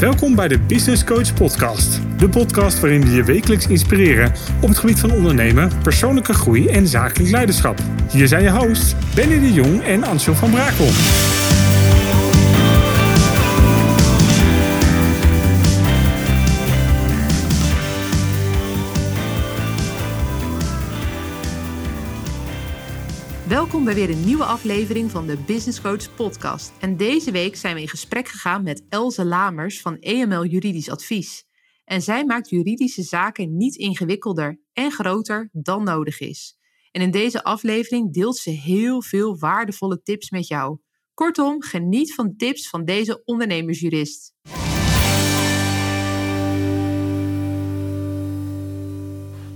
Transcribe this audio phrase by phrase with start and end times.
[0.00, 2.00] Welkom bij de Business Coach Podcast.
[2.18, 6.86] De podcast waarin we je wekelijks inspireren op het gebied van ondernemen, persoonlijke groei en
[6.86, 7.78] zakelijk leiderschap.
[8.10, 10.88] Hier zijn je hosts Benny de Jong en Ansel van Brakel.
[23.94, 26.72] Bij weer een nieuwe aflevering van de Business Coach Podcast.
[26.80, 31.44] En deze week zijn we in gesprek gegaan met Elze Lamers van EML Juridisch Advies.
[31.84, 36.56] En zij maakt juridische zaken niet ingewikkelder en groter dan nodig is.
[36.90, 40.78] En in deze aflevering deelt ze heel veel waardevolle tips met jou.
[41.14, 44.34] Kortom, geniet van tips van deze ondernemersjurist.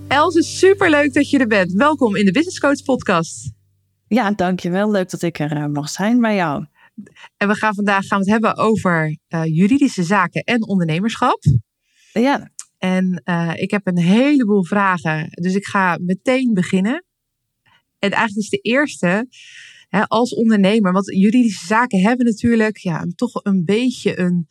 [0.09, 1.73] Elze, superleuk dat je er bent.
[1.73, 3.63] Welkom in de Business Coach Podcast.
[4.09, 4.91] Ja, dankjewel.
[4.91, 6.67] Leuk dat ik er eh, mag zijn bij jou.
[7.37, 11.43] En we gaan vandaag gaan we het hebben over uh, juridische zaken en ondernemerschap.
[12.13, 12.53] Ja.
[12.79, 17.05] En uh, ik heb een heleboel vragen, dus ik ga meteen beginnen.
[17.99, 19.27] En eigenlijk is de eerste,
[19.89, 24.47] hè, als ondernemer, want juridische zaken hebben natuurlijk ja, toch een beetje een,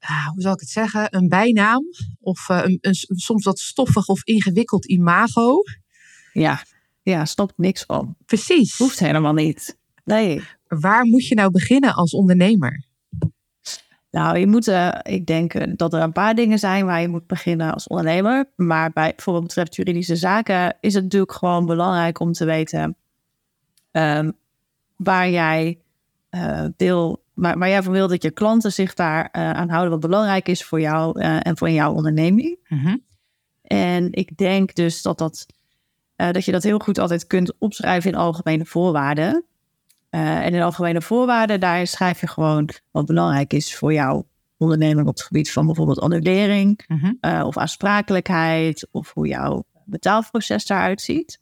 [0.00, 1.84] uh, hoe zal ik het zeggen, een bijnaam.
[2.20, 5.62] Of een, een, soms wat stoffig of ingewikkeld imago.
[6.32, 6.62] Ja.
[7.02, 8.16] Ja, stopt niks van.
[8.26, 8.78] Precies.
[8.78, 9.78] Hoeft helemaal niet.
[10.04, 10.42] Nee.
[10.68, 12.84] Waar moet je nou beginnen als ondernemer?
[14.10, 17.26] Nou, je moet, uh, ik denk dat er een paar dingen zijn waar je moet
[17.26, 18.50] beginnen als ondernemer.
[18.56, 22.96] Maar bij bijvoorbeeld betreft juridische zaken is het natuurlijk gewoon belangrijk om te weten
[23.92, 24.32] um,
[24.96, 25.78] waar jij
[26.30, 29.90] uh, wil, waar, waar, jij van wil dat je klanten zich daar uh, aan houden,
[29.90, 32.58] wat belangrijk is voor jou en voor jouw onderneming.
[32.68, 33.02] Mm -hmm.
[33.62, 35.46] En ik denk dus dat dat
[36.20, 39.44] uh, dat je dat heel goed altijd kunt opschrijven in algemene voorwaarden.
[40.10, 45.06] Uh, en in algemene voorwaarden, daar schrijf je gewoon wat belangrijk is voor jouw onderneming
[45.06, 47.18] op het gebied van bijvoorbeeld annulering mm -hmm.
[47.20, 51.40] uh, of aansprakelijkheid of hoe jouw betaalproces daaruit ziet.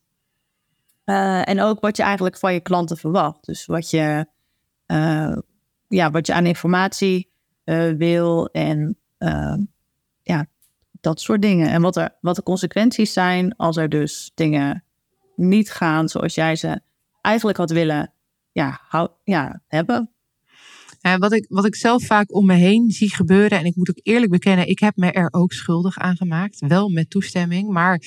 [1.04, 3.46] en ook wat je eigenlijk van je klanten verwacht.
[3.46, 4.26] Dus wat je,
[5.88, 7.30] ja, wat je aan informatie
[7.96, 8.98] wil en
[10.22, 10.46] ja,
[11.00, 11.68] dat soort dingen.
[11.68, 14.84] En wat, er, wat de consequenties zijn als er dus dingen
[15.36, 16.80] niet gaan zoals jij ze
[17.20, 18.12] eigenlijk had willen
[18.52, 20.10] ja, hou, ja, hebben.
[21.02, 23.90] Uh, wat, ik, wat ik zelf vaak om me heen zie gebeuren, en ik moet
[23.90, 26.58] ook eerlijk bekennen, ik heb me er ook schuldig aan gemaakt.
[26.58, 28.02] Wel met toestemming, maar.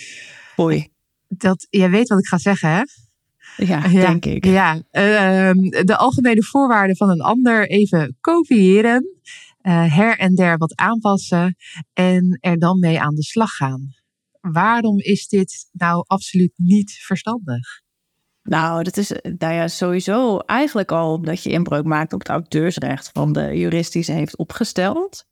[0.56, 0.88] Hoi.
[1.28, 2.82] Dat, jij weet wat ik ga zeggen, hè?
[3.66, 4.46] Ja, ja denk ik.
[4.46, 4.82] Ja, uh,
[5.84, 9.22] de algemene voorwaarden van een ander even kopiëren
[9.64, 11.56] uh, her en der wat aanpassen
[11.94, 13.96] en er dan mee aan de slag gaan.
[14.40, 17.82] Waarom is dit nou absoluut niet verstandig?
[18.44, 23.10] Nou, dat is nou ja, sowieso eigenlijk al omdat je inbreuk maakt op het auteursrecht
[23.14, 25.26] van de jurist die ze heeft opgesteld.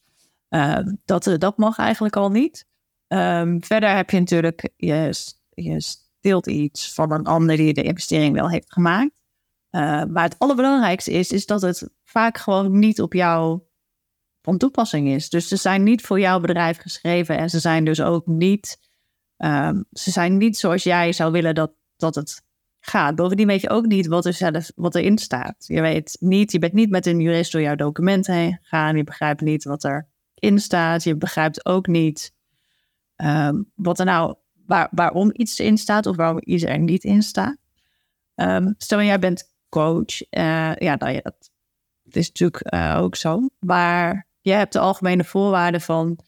[0.50, 2.66] Uh, dat, dat mag eigenlijk al niet.
[3.08, 5.14] Um, verder heb je natuurlijk, je,
[5.50, 9.22] je steelt iets van een ander die de investering wel heeft gemaakt.
[9.72, 13.62] Maar het allerbelangrijkste is, is dat het vaak gewoon niet op jou
[14.42, 15.30] van toepassing is.
[15.30, 18.80] Dus ze zijn niet voor jouw bedrijf geschreven en ze zijn dus ook niet,
[19.38, 22.42] um, ze zijn niet zoals jij zou willen dat, dat het
[22.80, 23.16] gaat.
[23.16, 25.66] Bovendien weet je ook niet wat er zelf, wat erin staat.
[25.68, 28.98] Je weet niet, je bent niet met een jurist door jouw documenten heen gegaan.
[28.98, 29.84] Je begrijpt niet wat
[30.36, 31.04] erin staat.
[31.04, 32.34] Je begrijpt ook niet
[33.16, 34.36] um, wat er nou,
[34.66, 37.58] waar, waarom iets in staat of waarom iets er niet in staat.
[38.36, 41.52] Um, stel jij bent coach, uh, ja, nou dat,
[42.10, 43.50] is natuurlijk uh, ook zo.
[43.60, 46.20] Maar je hebt de algemene voorwaarden van,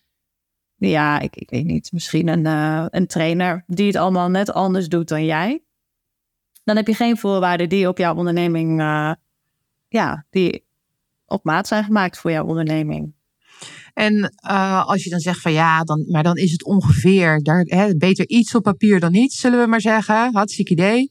[0.75, 4.87] ja, ik, ik weet niet, misschien een, uh, een trainer die het allemaal net anders
[4.87, 5.63] doet dan jij.
[6.63, 9.13] Dan heb je geen voorwaarden die op jouw onderneming, uh,
[9.87, 10.65] ja, die
[11.25, 13.13] op maat zijn gemaakt voor jouw onderneming.
[13.93, 17.61] En uh, als je dan zegt van ja, dan, maar dan is het ongeveer daar,
[17.61, 20.33] hè, beter iets op papier dan niets, zullen we maar zeggen.
[20.33, 21.09] Hartstikke idee.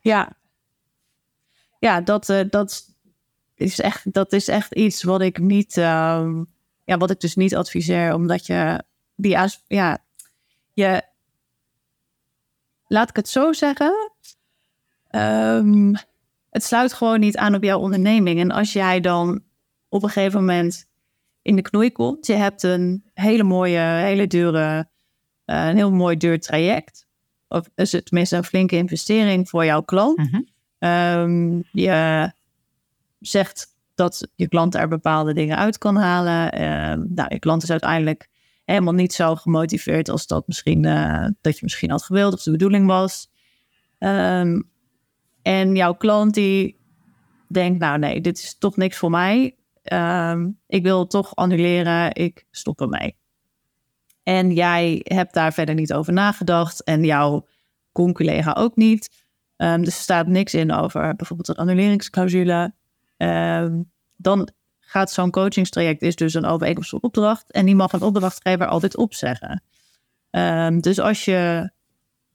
[0.00, 0.38] Ja,
[1.78, 2.91] ja dat, uh, dat,
[3.54, 6.46] is echt, dat is echt iets wat ik niet, um,
[6.84, 8.84] ja, wat ik dus niet adviseer, omdat je
[9.14, 9.98] die, ja,
[10.72, 11.02] je,
[12.86, 14.12] laat ik het zo zeggen,
[15.10, 15.94] um,
[16.50, 18.40] het sluit gewoon niet aan op jouw onderneming.
[18.40, 19.42] En als jij dan
[19.88, 20.86] op een gegeven moment
[21.42, 24.88] in de knoei komt, je hebt een hele mooie, hele dure,
[25.46, 27.06] uh, een heel mooi duur traject,
[27.48, 30.18] of is het tenminste een flinke investering voor jouw klant.
[30.18, 30.46] -hmm.
[30.88, 32.30] um, je
[33.22, 36.60] zegt dat je klant er bepaalde dingen uit kan halen.
[36.60, 38.28] Uh, nou, je klant is uiteindelijk
[38.64, 42.50] helemaal niet zo gemotiveerd als dat misschien uh, dat je misschien had gewild of de
[42.50, 43.30] bedoeling was.
[43.98, 44.70] Um,
[45.42, 46.80] en jouw klant die
[47.48, 49.56] denkt, nou nee, dit is toch niks voor mij.
[49.82, 53.16] ehm, ik wil toch annuleren, ik stop ermee.
[54.22, 57.46] En jij hebt daar verder niet over nagedacht en jouw
[57.92, 59.24] con-collega ook niet.
[59.56, 62.74] Dus er staat niks in over bijvoorbeeld een annuleringsclausule.
[63.22, 64.48] Um, dan
[64.80, 69.62] gaat zo'n coachingstraject is dus een overeenkomst opdracht en die mag een opdrachtgever altijd opzeggen.
[70.30, 71.70] Um, dus als je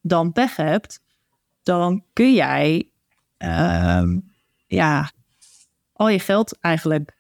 [0.02, 1.00] dan pech hebt,
[1.64, 2.92] dan kun jij
[4.68, 5.12] ja,
[5.94, 7.18] al je geld eigenlijk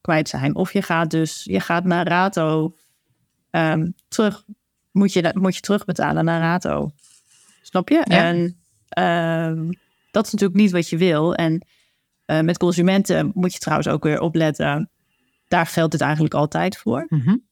[0.00, 0.54] kwijt zijn.
[0.54, 2.76] Of je gaat dus je gaat naar Rato
[4.08, 4.44] terug,
[4.90, 6.90] moet je, moet je terugbetalen naar Rato.
[7.62, 7.98] Snap je?
[7.98, 8.60] En
[10.10, 11.34] dat is natuurlijk niet wat je wil.
[11.34, 11.66] En
[12.30, 14.90] uh, met consumenten moet je trouwens ook weer opletten.
[15.48, 17.06] Daar geldt het eigenlijk altijd voor.
[17.08, 17.48] Mm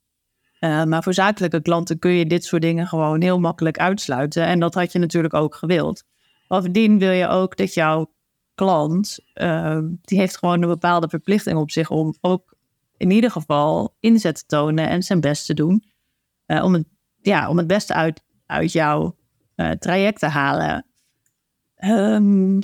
[0.60, 4.44] uh, maar voor zakelijke klanten kun je dit soort dingen gewoon heel makkelijk uitsluiten.
[4.44, 6.04] En dat had je natuurlijk ook gewild.
[6.48, 8.12] Bovendien wil je ook dat jouw
[8.54, 12.56] klant, uh, die heeft gewoon een bepaalde verplichting op zich om ook
[12.96, 15.84] in ieder geval inzet te tonen en zijn best te doen.
[16.46, 16.84] Uh, om, het,
[17.20, 19.16] ja, om het beste uit, uit jouw
[19.78, 20.86] traject te halen.
[21.84, 22.60] Um,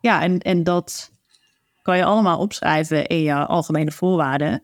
[0.00, 1.10] ja, en, en dat
[1.86, 4.62] kan je allemaal opschrijven in je algemene voorwaarden.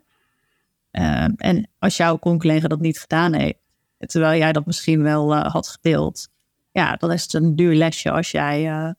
[0.93, 3.59] Uh, en als jouw collega dat niet gedaan heeft,
[3.99, 6.29] terwijl jij dat misschien wel uh, had gedeeld,
[6.73, 8.91] ja, dan is het een duur lesje als jij uh,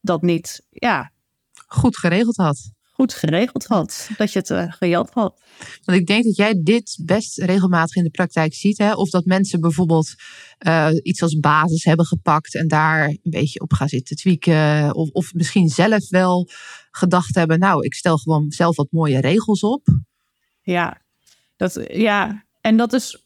[0.00, 1.10] dat niet ja,
[1.66, 2.70] goed geregeld had
[3.00, 4.10] goed geregeld had.
[4.16, 5.40] Dat je het uh, gejat had.
[5.84, 8.78] Want ik denk dat jij dit best regelmatig in de praktijk ziet.
[8.78, 8.94] Hè?
[8.94, 10.14] Of dat mensen bijvoorbeeld
[10.66, 14.94] uh, iets als basis hebben gepakt en daar een beetje op gaan zitten tweaken.
[14.94, 16.48] Of, of misschien zelf wel
[16.90, 19.86] gedacht hebben, nou, ik stel gewoon zelf wat mooie regels op.
[20.62, 21.00] Ja,
[21.56, 22.44] dat, ja.
[22.60, 23.24] en dat is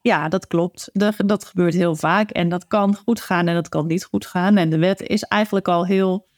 [0.00, 0.90] ja, dat klopt.
[0.92, 2.30] Dat, dat gebeurt heel vaak.
[2.30, 4.56] En dat kan goed gaan en dat kan niet goed gaan.
[4.56, 6.28] En de wet is eigenlijk al heel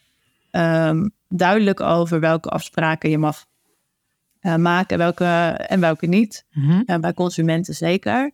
[0.53, 3.45] um, duidelijk over welke afspraken je mag
[4.41, 5.25] uh, maken welke,
[5.67, 6.47] en welke niet.
[6.53, 6.83] Mm -hmm.
[6.87, 8.31] uh, bij consumenten zeker.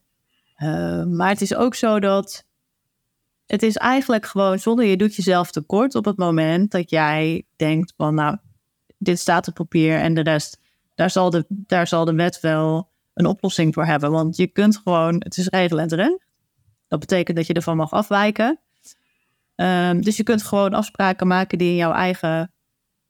[0.59, 2.47] Uh, maar het is ook zo dat
[3.47, 7.93] het is eigenlijk gewoon zonder je doet jezelf tekort op het moment dat jij denkt
[7.97, 8.37] van nou,
[8.99, 10.61] dit staat op papier en de rest,
[10.95, 14.11] daar zal de, daar zal de wet wel een oplossing voor hebben.
[14.11, 16.27] Want je kunt gewoon, het is regel en recht.
[16.89, 18.61] Dat betekent dat je ervan mag afwijken.
[19.57, 22.53] Um, dus je kunt gewoon afspraken maken die in jouw eigen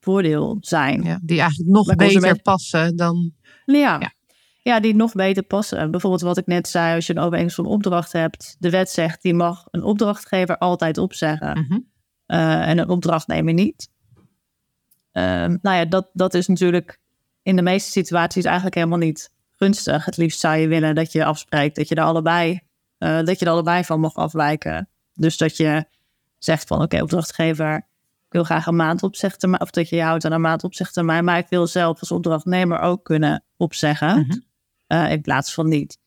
[0.08, 1.02] voordeel zijn.
[1.02, 3.32] Ja, die eigenlijk nog beter passen dan.
[3.64, 3.76] Ja.
[4.00, 4.12] ja.
[4.62, 4.80] Ja.
[4.80, 5.90] die nog beter passen.
[5.90, 9.22] Bijvoorbeeld wat ik net zei, als je een overeenkomst van opdracht hebt, de wet zegt
[9.22, 11.84] die mag een opdrachtgever altijd opzeggen mm -hmm.
[12.26, 13.90] uh, en een opdrachtnemer niet.
[15.12, 16.98] Um, nou ja, dat, dat is natuurlijk
[17.42, 20.04] in de meeste situaties eigenlijk helemaal niet gunstig.
[20.04, 22.60] Het liefst zou je willen dat je afspreekt dat je er allebei,
[22.98, 24.88] uh, dat je er allebei van mag afwijken.
[25.14, 25.84] Dus dat je
[26.38, 27.86] zegt van oké, okay, opdrachtgever,
[28.28, 31.38] wil graag een maand opzegtermijn, of dat je je houdt aan een maand opzegtermijn, maar
[31.38, 34.44] ik wil zelf als opdrachtnemer ook kunnen opzeggen mm -hmm.
[34.98, 35.98] uh, in plaats van niet.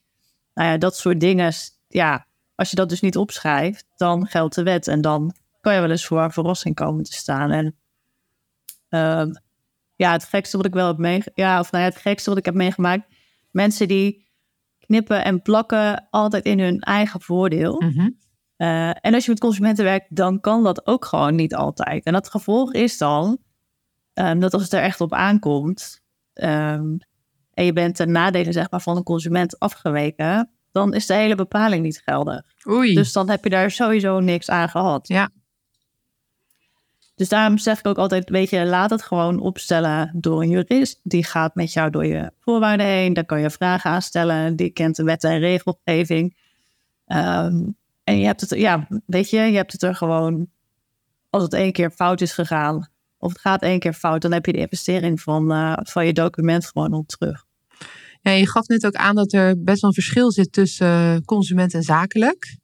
[0.53, 1.53] Nou ja, dat soort dingen,
[1.87, 5.79] ja, als je dat dus niet opschrijft, dan geldt de wet en dan kan je
[5.79, 7.51] wel eens voor een verrassing komen te staan.
[7.51, 7.75] En
[8.89, 9.35] uh,
[9.95, 12.39] ja, het gekste wat ik wel heb meegemaakt, ja, of nou ja, het gekste wat
[12.39, 13.15] ik heb meegemaakt,
[13.51, 14.29] mensen die
[14.79, 17.81] knippen en plakken altijd in hun eigen voordeel.
[17.81, 18.17] Mm -hmm.
[18.61, 22.03] Uh, en als je met consumenten werkt, dan kan dat ook gewoon niet altijd.
[22.03, 23.37] En dat gevolg is dan
[24.13, 26.01] um, dat als het er echt op aankomt
[26.33, 26.97] um,
[27.53, 31.35] en je bent ten nadele zeg maar, van een consument afgeweken, dan is de hele
[31.35, 32.41] bepaling niet geldig.
[32.69, 32.93] Oei.
[32.93, 35.07] Dus dan heb je daar sowieso niks aan gehad.
[35.07, 35.29] Ja.
[37.15, 40.99] Dus daarom zeg ik ook altijd, weet je, laat het gewoon opstellen door een jurist.
[41.03, 43.13] Die gaat met jou door je voorwaarden heen.
[43.13, 44.55] Daar kan je vragen aan stellen.
[44.55, 46.37] Die kent de wet en regelgeving.
[47.07, 47.79] Um,
[48.11, 50.47] en je hebt het, ja, weet je, je hebt het er gewoon,
[51.29, 54.45] als het één keer fout is gegaan, of het gaat één keer fout, dan heb
[54.45, 57.45] je de investering van, uh, van je document gewoon op terug.
[58.21, 61.73] Ja, je gaf net ook aan dat er best wel een verschil zit tussen consument
[61.73, 62.57] en zakelijk.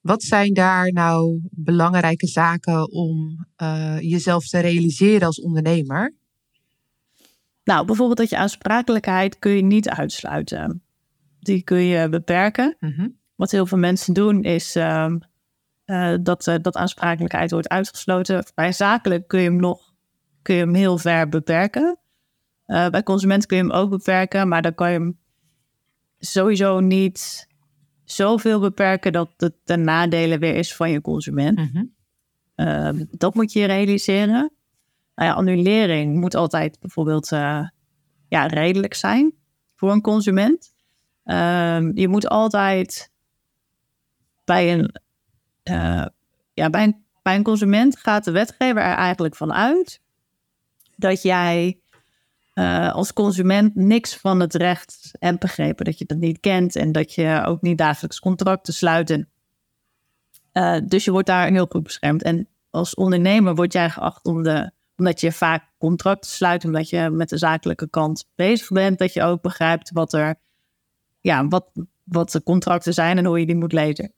[0.00, 6.14] Wat zijn daar nou belangrijke zaken om uh, jezelf te realiseren als ondernemer?
[7.64, 10.82] Nou, bijvoorbeeld dat je aansprakelijkheid kun je niet uitsluiten.
[11.38, 12.76] Die kun je beperken.
[12.80, 13.20] Mm -hmm.
[13.42, 15.14] Wat heel veel mensen doen is uh,
[15.86, 18.44] uh, dat, uh, dat aansprakelijkheid wordt uitgesloten.
[18.54, 19.92] Bij zakelijk kun je hem nog
[20.42, 21.98] kun je hem heel ver beperken.
[22.64, 25.18] Eh, bij consument kun je hem ook beperken, maar dan kan je hem
[26.18, 27.48] sowieso niet
[28.04, 31.58] zoveel beperken dat het ten nadele weer is van je consument.
[31.58, 31.94] -hmm.
[32.54, 34.52] Ehm, dat moet je realiseren.
[35.14, 37.68] Nou ja, annulering moet altijd bijvoorbeeld eh,
[38.28, 39.34] ja, redelijk zijn
[39.74, 40.74] voor een consument.
[41.24, 43.11] Ehm, je moet altijd
[44.44, 44.94] bij een,
[45.70, 46.06] uh,
[46.54, 50.00] ja, bij, een, consument gaat de wetgever er eigenlijk van uit
[50.96, 51.80] dat jij
[52.54, 55.84] uh, als consument niks van het recht hebt begrepen.
[55.84, 59.24] Dat je dat niet kent en dat je ook niet dagelijks contracten sluit.
[60.52, 62.22] Uh, dus je wordt daar heel goed beschermd.
[62.22, 67.10] En als ondernemer word jij geacht om de, omdat je vaak contracten sluit, omdat je
[67.10, 70.34] met de zakelijke kant bezig bent, dat je ook begrijpt wat er,
[71.20, 71.70] ja, wat,
[72.04, 74.12] wat de contracten zijn en hoe je die moet lezen.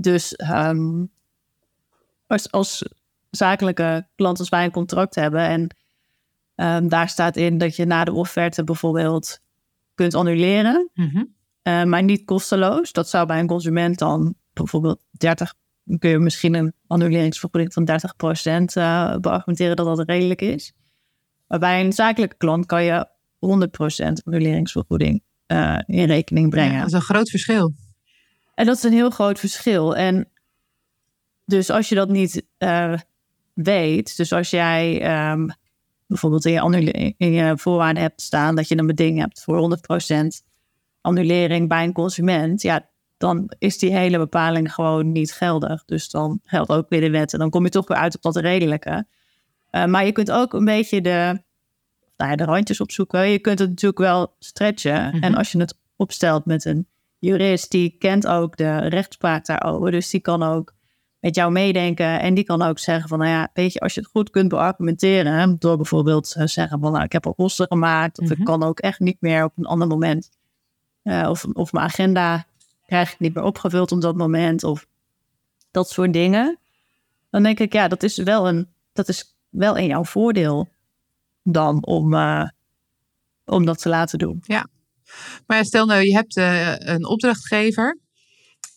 [0.00, 1.10] Dus um,
[2.26, 2.84] als, als
[3.30, 5.76] zakelijke klant, als wij een contract hebben en
[6.54, 9.40] um, daar staat in dat je na de offerte bijvoorbeeld
[9.94, 11.34] kunt annuleren, mm -hmm.
[11.62, 12.92] uh, maar niet kosteloos.
[12.92, 15.54] Dat zou bij een consument dan bijvoorbeeld 30,
[15.98, 17.92] kun je misschien een annuleringsvergoeding van 30%
[18.78, 20.72] uh, beargumenteren dat dat redelijk is.
[21.46, 26.72] Maar bij een zakelijke klant kan je 100% annuleringsvergoeding uh, in rekening brengen.
[26.72, 27.74] Ja, dat is een groot verschil.
[28.60, 29.96] En dat is een heel groot verschil.
[29.96, 30.28] En
[31.44, 32.94] dus als je dat niet uh,
[33.52, 34.94] weet, dus als jij
[35.30, 35.52] um,
[36.06, 39.78] bijvoorbeeld in je, in je, voorwaarden hebt staan dat je een beding hebt voor
[40.12, 40.26] 100%
[41.00, 45.84] annulering bij een consument, ja, dan is die hele bepaling gewoon niet geldig.
[45.84, 48.22] Dus dan geldt ook weer de wet en dan kom je toch weer uit op
[48.22, 49.06] dat redelijke.
[49.70, 51.42] Uh, maar je kunt ook een beetje de,
[52.16, 53.28] nou ja, de randjes opzoeken.
[53.28, 55.12] Je kunt het natuurlijk wel stretchen.
[55.20, 56.86] En als je het opstelt met een
[57.20, 59.90] jurist, die kent ook de rechtspraak daarover.
[59.90, 60.74] Dus die kan ook
[61.20, 62.20] met jou meedenken.
[62.20, 64.48] En die kan ook zeggen van, nou ja, weet je, als je het goed kunt
[64.48, 68.40] beargumenteren, door bijvoorbeeld uh, zeggen van, nou, ik heb al kosten gemaakt, of mm -hmm.
[68.40, 70.30] ik kan ook echt niet meer op een ander moment,
[71.02, 72.44] uh, of, of mijn agenda
[72.86, 74.86] krijg ik niet meer opgevuld op dat moment, of
[75.70, 76.58] dat soort dingen.
[77.30, 80.68] Dan denk ik, ja, dat is wel, een, dat is wel in jouw voordeel
[81.42, 82.48] dan om, uh,
[83.44, 84.42] om dat te laten doen.
[84.42, 84.66] Ja,
[85.46, 86.36] maar stel nou, je hebt
[86.86, 87.98] een opdrachtgever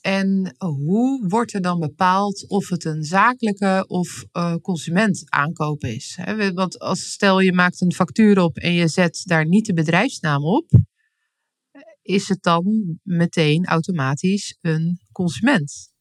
[0.01, 6.19] en hoe wordt er dan bepaald of het een zakelijke of uh, consument aankoop is?
[6.53, 10.43] Want als stel je maakt een factuur op en je zet daar niet de bedrijfsnaam
[10.45, 10.69] op,
[12.01, 15.91] is het dan meteen automatisch een consument?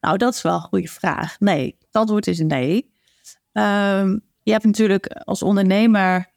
[0.00, 1.38] Nou, dat is wel een goede vraag.
[1.38, 2.74] Nee, het antwoord is nee.
[3.52, 6.32] Um, je hebt natuurlijk als ondernemer,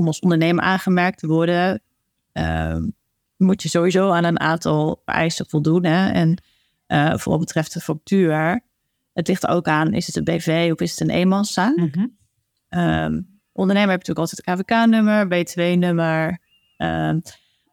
[0.00, 1.82] om als ondernemer aangemerkt te worden,
[2.32, 2.76] uh,
[3.36, 5.84] moet je sowieso aan een aantal eisen voldoen.
[5.84, 6.10] Hè?
[6.10, 6.42] En
[6.88, 8.60] uh, voor wat betreft de factuur,
[9.12, 11.76] het ligt ook aan, is het een BV of is het een eenmanszaak?
[11.76, 12.16] Mm -hmm.
[12.80, 16.28] um, ondernemer heeft natuurlijk altijd een KVK-nummer, B2-nummer.
[16.78, 17.22] Um,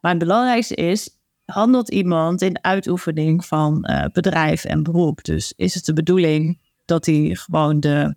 [0.02, 1.10] maar het belangrijkste is,
[1.46, 5.24] handelt iemand in uitoefening van uh, bedrijf en beroep?
[5.24, 8.16] Dus is het de bedoeling dat hij gewoon de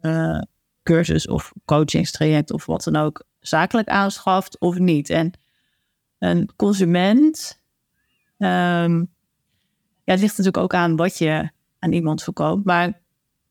[0.00, 0.40] uh,
[0.82, 5.10] cursus of coachingstraject of wat dan ook zakelijk aanschaft of niet?
[5.10, 5.32] En
[6.18, 7.62] een consument.
[8.38, 9.14] Um,
[10.04, 12.64] ja, het ligt natuurlijk ook aan wat je aan iemand verkoopt.
[12.64, 13.00] Maar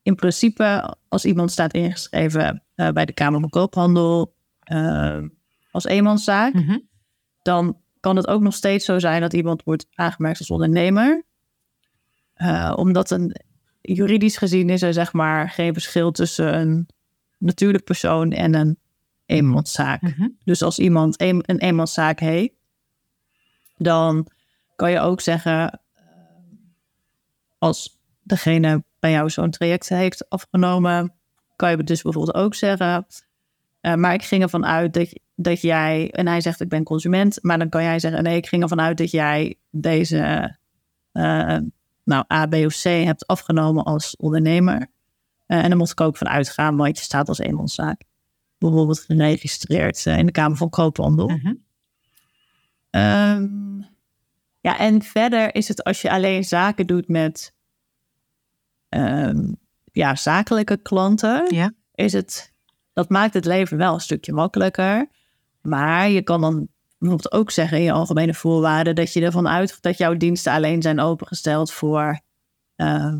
[0.02, 4.36] in principe, als iemand staat ingeschreven uh, bij de Kamer van Koophandel
[4.72, 5.24] uh,
[5.72, 6.88] als eenmanszaak, mm -hmm.
[7.42, 11.24] dan kan het ook nog steeds zo zijn dat iemand wordt aangemerkt als ondernemer.
[12.38, 13.36] Uh, omdat een
[13.82, 16.88] juridisch gezien is er zeg maar geen verschil tussen een
[17.38, 18.80] natuurlijk persoon en een
[19.25, 20.01] eenmanszaak.
[20.01, 20.38] Mm -hmm.
[20.44, 22.53] Dus als iemand een, een eenmanszaak heeft,
[23.77, 24.27] dan
[24.75, 26.03] kan je ook zeggen, eh,
[27.58, 31.13] als degene bij jou zo'n traject heeft afgenomen,
[31.55, 33.05] kan je dus bijvoorbeeld ook zeggen,
[33.82, 37.38] uh, maar ik ging ervan uit dat, dat jij, en hij zegt ik ben consument,
[37.41, 40.58] maar dan kan jij zeggen, nee, ik ging ervan uit dat jij deze,
[41.13, 41.58] uh,
[42.03, 44.77] nou, A, B of C hebt afgenomen als ondernemer.
[45.48, 48.03] Uh, en dan moet ik ook van uitgaan, want je staat als eenmanszaak.
[48.57, 51.29] Bijvoorbeeld geregistreerd in de Kamer van Koophandel.
[51.29, 51.53] -huh.
[52.95, 53.85] Um,
[54.59, 57.53] ja, en verder is het als je alleen zaken doet met
[58.89, 59.55] um,
[59.91, 61.74] ja, zakelijke klanten, ja.
[61.95, 62.51] is het,
[62.93, 65.07] dat maakt het leven wel een stukje makkelijker.
[65.62, 69.81] Maar je kan dan bijvoorbeeld ook zeggen in je algemene voorwaarden dat je ervan uitgaat
[69.81, 72.19] dat jouw diensten alleen zijn opengesteld voor
[72.77, 73.15] uh,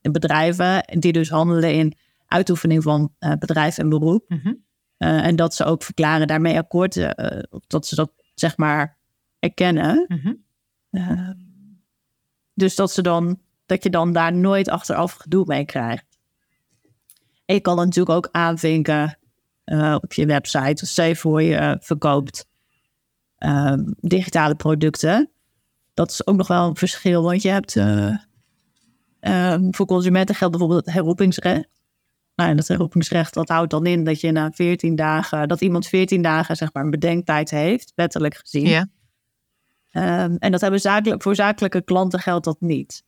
[0.00, 4.24] bedrijven die dus handelen in uitoefening van uh, bedrijf en beroep.
[4.28, 4.63] Mm -hmm.
[4.98, 7.14] Uh, en dat ze ook verklaren daarmee akkoord,
[7.66, 8.96] dat ze dat zeg maar
[9.38, 10.04] erkennen.
[10.08, 10.44] Mm -hmm.
[10.90, 11.30] uh,
[12.54, 16.04] dus dat, ze dan, dat je dan daar nooit achteraf gedoe mee krijgt.
[17.44, 19.18] En je kan natuurlijk ook aanvinken
[20.00, 20.86] op je website.
[20.86, 22.48] Stel voor je verkoopt
[23.38, 25.30] ehm, digitale producten.
[25.94, 27.76] Dat is ook nog wel een verschil, want je hebt
[29.20, 31.68] ehm, voor consumenten geldt bijvoorbeeld het herroepingsrecht.
[32.34, 35.86] Nou, en dat herroepingsrecht dat houdt dan in dat je na 14 dagen, dat iemand
[35.86, 38.66] 14 dagen zeg maar een bedenktijd heeft, wettelijk gezien.
[38.66, 38.86] Ja.
[39.92, 43.04] Um, en dat hebben zakelijk, voor zakelijke klanten geldt dat niet.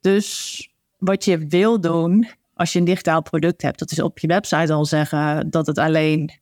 [0.00, 4.26] Dus wat je wil doen, als je een digitaal product hebt, dat is op je
[4.26, 6.40] website al zeggen dat het alleen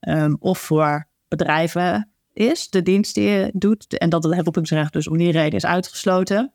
[0.00, 5.08] um, of voor bedrijven is, de dienst die je doet, en dat het herroepingsrecht dus
[5.08, 6.52] om die reden is uitgesloten.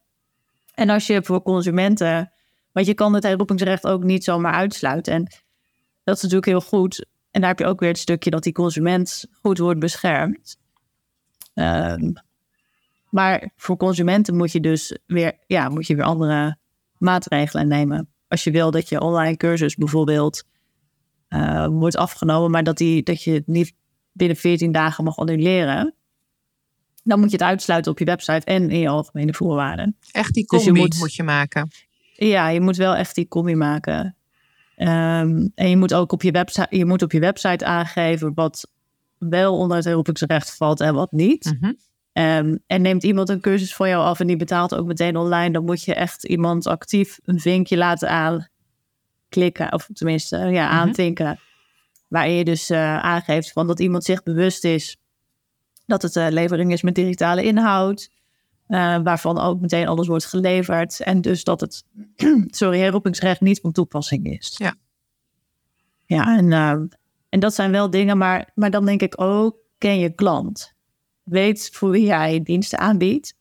[0.73, 2.31] En als je voor consumenten,
[2.77, 5.13] want je kan het herroepingsrecht ook niet zomaar uitsluiten.
[5.13, 5.23] En
[6.03, 7.05] dat is natuurlijk heel goed.
[7.31, 10.57] En daar heb je ook weer het stukje dat die consument goed wordt beschermd.
[11.53, 12.13] Um,
[13.09, 16.57] maar voor consumenten moet je dus weer, ja, moet je weer andere
[16.97, 18.09] maatregelen nemen.
[18.27, 20.43] Als je wil dat je online cursus bijvoorbeeld
[21.29, 23.73] uh, wordt afgenomen, maar dat, die, dat je het niet
[24.11, 25.95] binnen 14 dagen mag annuleren,
[27.03, 29.97] dan moet je het uitsluiten op je website en in je algemene voorwaarden.
[30.11, 31.69] Echt die combi dus je moet, moet, je maken.
[32.17, 34.15] Ja, je moet wel echt die combi maken.
[34.77, 38.71] Um, en je moet ook op je, website, je moet op je website aangeven wat
[39.17, 41.57] wel onder het herroepingsrecht valt en wat niet.
[41.59, 41.77] Mm
[42.17, 45.51] Um, en neemt iemand een cursus voor jou af en die betaalt ook meteen online,
[45.51, 51.39] dan moet je echt iemand actief een vinkje laten aanklikken, of tenminste ja, mm aantinken.
[52.07, 54.97] Waarin je dus uh, aangeeft van dat iemand zich bewust is
[55.85, 58.09] dat het uh, levering is met digitale inhoud,
[58.67, 60.99] uh, waarvan ook meteen alles wordt geleverd.
[60.99, 61.83] En dus dat het,
[62.47, 64.55] sorry, herroepingsrecht niet van toepassing is.
[64.57, 64.75] Ja.
[66.05, 66.51] Ja, en,
[67.29, 70.75] en dat zijn wel dingen, maar, maar dan denk ik ook, ken je klant
[71.29, 73.33] weet voor wie jij diensten aanbiedt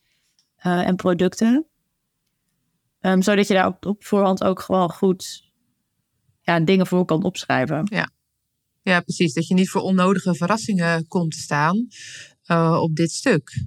[0.67, 1.67] uh, en producten.
[3.01, 5.51] Um, zodat je daar op, op voorhand ook gewoon goed
[6.41, 7.87] ja, dingen voor kan opschrijven.
[7.91, 8.11] Ja.
[8.83, 9.35] ja, precies.
[9.35, 11.87] Dat je niet voor onnodige verrassingen komt te staan
[12.49, 13.67] uh, op dit stuk.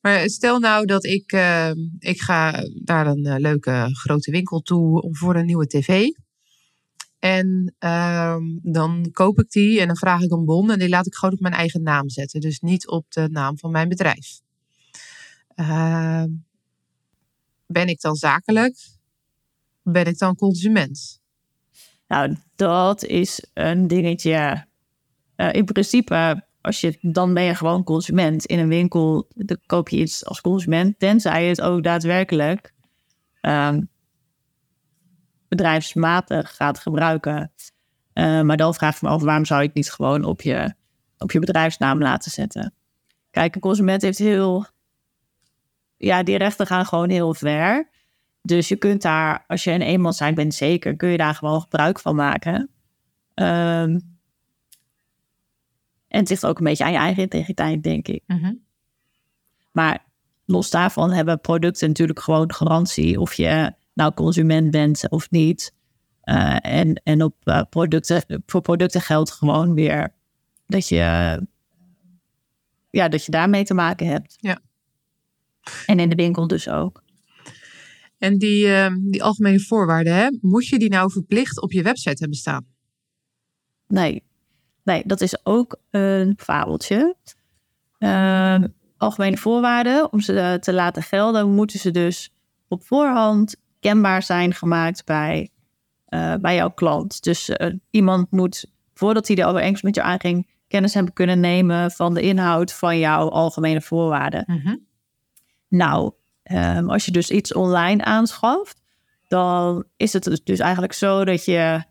[0.00, 5.36] Maar stel nou dat ik, uh, ik ga naar een leuke grote winkel toe voor
[5.36, 6.06] een nieuwe tv.
[7.18, 11.06] En uh, dan koop ik die en dan vraag ik een bon en die laat
[11.06, 12.40] ik gewoon op mijn eigen naam zetten.
[12.40, 14.40] Dus niet op de naam van mijn bedrijf.
[15.56, 16.24] Uh,
[17.66, 18.76] ben ik dan zakelijk?
[19.82, 21.20] Ben ik dan consument?
[22.08, 24.66] Nou, dat is een dingetje.
[25.52, 28.44] In principe, als je, dan ben je gewoon consument.
[28.44, 32.74] In een winkel dan koop je iets als consument, tenzij je het ook daadwerkelijk
[33.40, 33.82] ehm,
[35.48, 37.52] bedrijfsmatig gaat gebruiken.
[38.14, 40.74] Uh, maar dan vraag ik me af, waarom zou je het niet gewoon op je,
[41.18, 42.74] op je bedrijfsnaam laten zetten?
[43.30, 44.66] Kijk, een consument heeft heel...
[45.96, 47.88] Ja, die rechten gaan gewoon heel ver.
[48.42, 51.60] Dus je kunt daar, als je een eenmaal zijn bent zeker, kun je daar gewoon
[51.60, 52.70] gebruik van maken.
[53.34, 54.17] Um,
[56.08, 58.22] en het ligt ook een beetje aan je eigen integriteit, denk ik.
[58.26, 58.66] Mm -hmm.
[59.72, 60.06] Maar
[60.44, 63.20] los daarvan hebben producten natuurlijk gewoon garantie.
[63.20, 65.74] Of je nou consument bent of niet.
[66.24, 70.14] Uh, en, en op uh, producten, voor producten geldt gewoon weer
[70.66, 70.96] dat je,
[72.90, 74.36] ja, dat je daarmee te maken hebt.
[74.40, 74.60] Ja.
[75.86, 77.02] En in de winkel dus ook.
[78.18, 82.16] En die, uh, die algemene voorwaarden, hè, moet je die nou verplicht op je website
[82.18, 82.66] hebben staan?
[83.86, 84.24] Nee,
[84.88, 87.16] nee dat is ook een fabeltje.
[87.98, 92.32] Ehm, algemene voorwaarden, om ze te laten gelden, moeten ze dus
[92.68, 95.50] op voorhand kenbaar zijn gemaakt bij,
[96.08, 97.22] uh, bij jouw klant.
[97.22, 101.90] Dus uh, iemand moet, voordat hij de overeenkomst met jou aanging, kennis hebben kunnen nemen
[101.90, 104.44] van de inhoud van jouw algemene voorwaarden.
[104.46, 104.86] Mm -hmm.
[105.68, 108.80] Nou, um, als je dus iets online aanschaft,
[109.28, 111.82] dan is het dus, dus eigenlijk zo dat je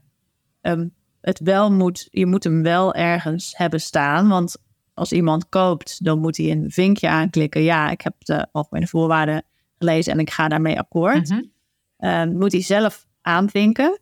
[0.62, 0.96] um,
[1.28, 4.28] het wel moet, je moet hem wel ergens hebben staan.
[4.28, 4.58] Want
[4.94, 7.62] als iemand koopt, dan moet hij een vinkje aanklikken.
[7.62, 9.44] Ja, ik heb de algemene voorwaarden
[9.78, 11.30] gelezen en ik ga daarmee akkoord.
[11.30, 11.52] -hmm.
[12.00, 14.00] Uh, moet hij zelf aanvinken.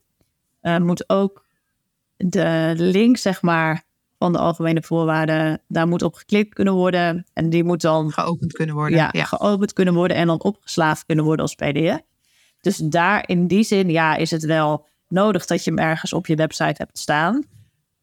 [0.62, 1.46] Uh, moet ook
[2.18, 3.84] de link, zeg maar,
[4.18, 7.26] van de algemene voorwaarden, daar moet op geklikt kunnen worden.
[7.34, 9.10] En die moet dan geopend kunnen worden.
[9.12, 12.02] Ja, geopend kunnen worden en dan opgeslagen kunnen worden als PDF.
[12.62, 16.28] Dus daar in die zin, ja, is het wel nodig dat je hem ergens op
[16.28, 17.36] je website hebt staan.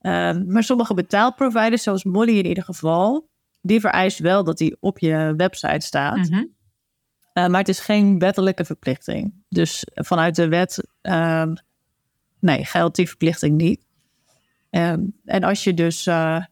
[0.00, 3.28] Uh, maar sommige betaalproviders, zoals Molly in ieder geval,
[3.60, 6.16] die vereist wel dat die op je website staat.
[6.16, 6.54] Mm -hmm.
[7.34, 9.34] Uh, maar het is geen wettelijke verplichting.
[9.48, 11.52] Dus vanuit de wet, uh,
[12.38, 13.86] nee, geldt die verplichting niet.
[14.70, 16.44] Um, en als je dus, uh,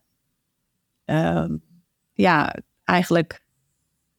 [2.13, 3.45] ja, eigenlijk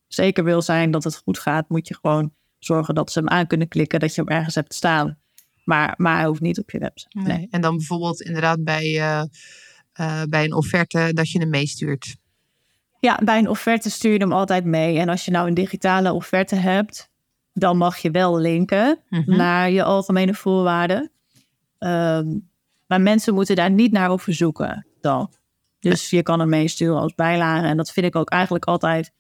[0.08, 3.48] zeker wil zijn dat het goed gaat, moet je gewoon zorgen dat ze hem aan
[3.48, 5.18] kunnen klikken, dat je hem ergens hebt staan.
[5.64, 7.20] Maar, maar hij hoeft niet op je website.
[7.20, 7.38] Nee.
[7.38, 7.48] nee.
[7.50, 9.02] En dan bijvoorbeeld inderdaad bij,
[10.30, 12.16] bij een offerte dat je hem meestuurt.
[13.00, 15.00] Ja, bij een offerte stuur je hem altijd mee.
[15.00, 17.10] En als je nou een digitale offerte hebt,
[17.54, 19.24] dan mag je wel linken -hmm.
[19.26, 21.12] naar je algemene voorwaarden.
[21.80, 22.50] Um,
[22.88, 25.34] maar mensen moeten daar niet naar op verzoeken dan.
[25.80, 27.66] Dus je kan hem meesturen als bijlage.
[27.66, 29.12] En dat vind ik ook eigenlijk altijd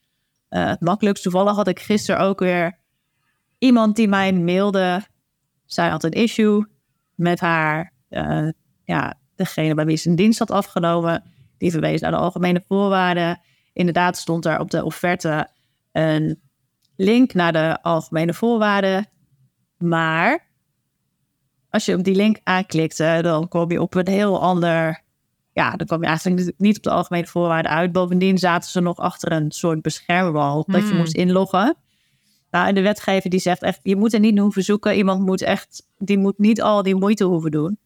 [0.49, 1.23] uh, het makkelijkst.
[1.23, 2.79] Toevallig had ik gisteren ook weer
[3.57, 5.03] iemand die mij mailde.
[5.73, 6.65] Zij had een issue
[7.15, 8.49] met haar, uh,
[8.83, 11.23] ja, degene bij wie ze een dienst had afgenomen.
[11.57, 13.41] Die verwees naar de algemene voorwaarden.
[13.73, 15.47] Inderdaad stond er op de offerte
[15.91, 16.41] een
[16.95, 19.07] link naar de algemene voorwaarden.
[19.77, 20.47] Maar
[21.69, 25.01] als je op die link aanklikte, dan kom je op een heel ander.
[25.53, 27.91] Ja, dan kom je eigenlijk niet op de algemene voorwaarden uit.
[27.91, 30.97] Bovendien zaten ze nog achter een soort beschermwal dat je Hmm.
[30.97, 31.75] moest inloggen.
[32.51, 34.95] Nou, en de wetgever die zegt echt, je moet er niet hoeven zoeken.
[34.95, 37.79] Iemand moet echt, die moet niet al die moeite hoeven doen.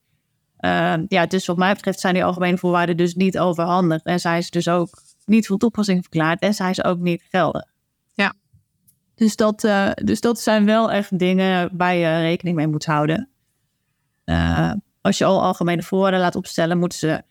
[0.58, 4.04] Ehm, ja, dus wat mij betreft zijn die algemene voorwaarden dus niet overhandig.
[4.04, 6.42] En zijn ze dus ook niet van toepassing verklaard.
[6.42, 7.66] En zijn ze ook niet geldig.
[8.14, 8.34] Ja.
[9.16, 13.30] Dus dat, eh, dus dat zijn wel echt dingen waar je rekening mee moet houden.
[14.24, 17.24] Eh, als je al algemene voorwaarden laat opstellen, moeten ze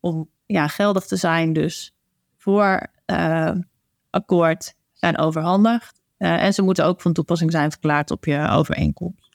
[0.00, 1.94] om ja, geldig te zijn, dus
[2.36, 3.52] voor eh,
[4.10, 6.01] akkoord zijn overhandigd.
[6.22, 9.30] Eh, en ze moeten ook van toepassing zijn verklaard op je overeenkomst.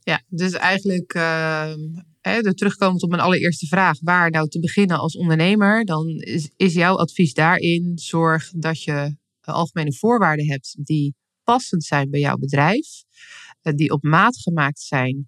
[0.00, 1.72] Ja, dus eigenlijk uh,
[2.20, 6.50] hè, er terugkomend op mijn allereerste vraag, waar nou te beginnen als ondernemer, dan is,
[6.56, 12.36] is jouw advies daarin zorg dat je algemene voorwaarden hebt die passend zijn bij jouw
[12.36, 12.86] bedrijf,
[13.62, 15.26] uh, die op maat gemaakt zijn,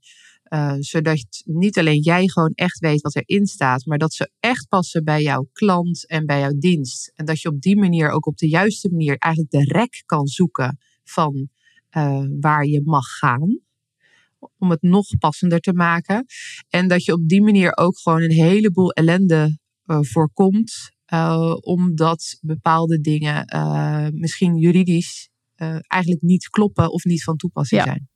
[0.50, 4.68] uh, zodat niet alleen jij gewoon echt weet wat erin staat, maar dat ze echt
[4.68, 7.12] passen bij jouw klant en bij jouw dienst.
[7.14, 10.26] En dat je op die manier ook op de juiste manier eigenlijk de rek kan
[10.26, 11.48] zoeken van
[11.96, 13.60] uh, waar je mag gaan
[14.58, 16.26] om het nog passender te maken.
[16.68, 20.90] En dat je op die manier ook gewoon een heleboel ellende uh, voorkomt.
[21.12, 23.44] Uh, omdat bepaalde dingen
[24.14, 25.28] misschien juridisch
[25.86, 27.86] eigenlijk niet kloppen of niet van toepassing ja.
[27.86, 28.08] zijn.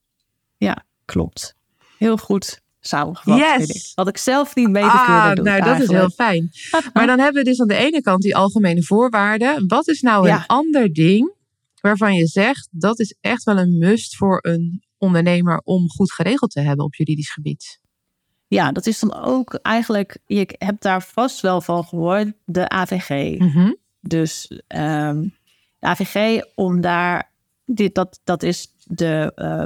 [0.56, 1.56] Ja, klopt.
[1.98, 3.38] Heel goed samengevat.
[3.38, 3.68] Yes.
[3.68, 3.92] Ik.
[3.94, 5.44] Had ik zelf niet beter ah, kunnen doen.
[5.44, 5.92] Nou, dat eigenlijk.
[5.92, 6.50] is heel fijn.
[6.94, 9.66] maar dan hebben we dus aan de ene kant die algemene voorwaarden.
[9.66, 10.36] Wat is nou Ja.
[10.36, 11.34] een ander ding
[11.80, 16.50] waarvan je zegt dat is echt wel een must voor een ondernemer om goed geregeld
[16.50, 17.80] te hebben op juridisch gebied?
[18.46, 23.38] Ja, dat is dan ook eigenlijk, je hebt daar vast wel van gehoord, de AVG.
[23.38, 23.72] Mhm.
[24.00, 25.22] Dus ehm,
[25.78, 27.32] de AVG, om daar,
[27.64, 29.64] dit, dat, dat is de uh,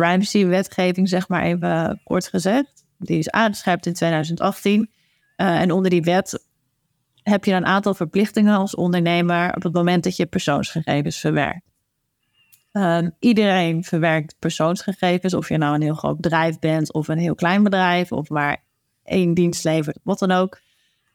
[0.00, 2.84] privacy-wetgeving, zeg maar even kort gezegd.
[2.98, 4.90] Die is aangescherpt in 2018.
[5.36, 6.44] Uh, en onder die wet
[7.22, 11.68] heb je een aantal verplichtingen als ondernemer op het moment dat je persoonsgegevens verwerkt.
[12.72, 17.34] Um, iedereen verwerkt persoonsgegevens, of je nou een heel groot bedrijf bent of een heel
[17.34, 18.64] klein bedrijf, of maar
[19.04, 20.60] één dienst levert, wat dan ook.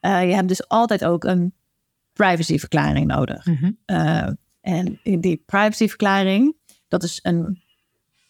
[0.00, 1.54] Uh, je hebt dus altijd ook een
[2.12, 3.46] privacyverklaring nodig.
[3.46, 3.70] Mhm.
[3.86, 4.28] Uh,
[4.60, 6.56] en in die privacyverklaring,
[6.88, 7.64] dat is een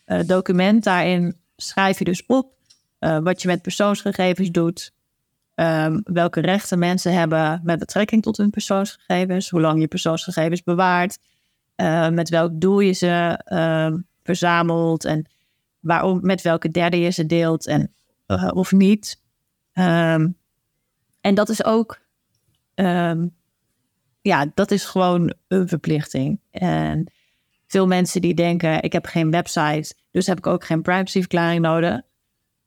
[0.06, 2.54] uh, document, daarin schrijf je dus op
[3.00, 4.92] uh, wat je met persoonsgegevens doet,
[5.54, 11.18] um, welke rechten mensen hebben met betrekking tot hun persoonsgegevens, hoe lang je persoonsgegevens bewaart,
[11.76, 15.26] uh, met welk doel je ze uh, verzamelt en
[15.80, 17.94] waarom, met welke derde je ze deelt en
[18.50, 19.20] of niet.
[19.72, 20.36] Um,
[21.20, 22.00] en dat is ook,
[24.22, 26.40] ja, dat is gewoon een verplichting.
[26.50, 27.12] En
[27.66, 32.00] veel mensen die denken, ik heb geen website, dus heb ik ook geen privacyverklaring nodig.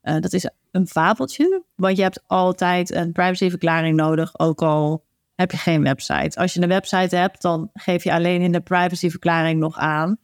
[0.02, 5.50] Uh, dat is een fabeltje, want je hebt altijd een privacyverklaring nodig, ook al heb
[5.50, 6.40] je geen website.
[6.40, 10.18] Als je een website hebt, dan geef je alleen in de privacyverklaring nog aan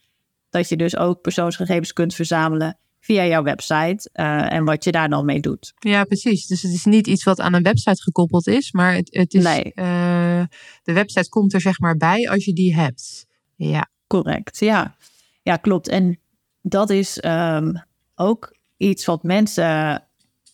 [0.51, 5.09] dat je dus ook persoonsgegevens kunt verzamelen via jouw website uh, en wat je daar
[5.09, 5.73] dan mee doet.
[5.79, 6.47] Ja, precies.
[6.47, 9.45] Dus het is niet iets wat aan een website gekoppeld is, maar het, het is,
[9.45, 9.73] nee.
[9.75, 10.45] uh,
[10.83, 13.27] de website komt er zeg maar bij als je die hebt.
[13.55, 13.89] Ja.
[14.07, 14.95] Correct, ja.
[15.43, 15.89] Ja, klopt.
[15.89, 16.19] En
[16.61, 17.83] dat is um,
[18.15, 20.03] ook iets wat mensen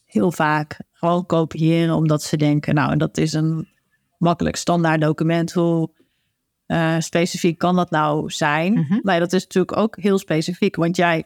[0.04, 3.68] heel vaak gewoon kopiëren omdat ze denken, nou, dat is een
[4.18, 5.52] makkelijk standaard document.
[5.52, 5.90] Hoe
[6.66, 8.72] uh, specifiek kan dat nou zijn?
[8.72, 8.98] Mhm.
[9.02, 10.76] Nee, dat is natuurlijk ook heel specifiek.
[10.76, 11.24] Want jij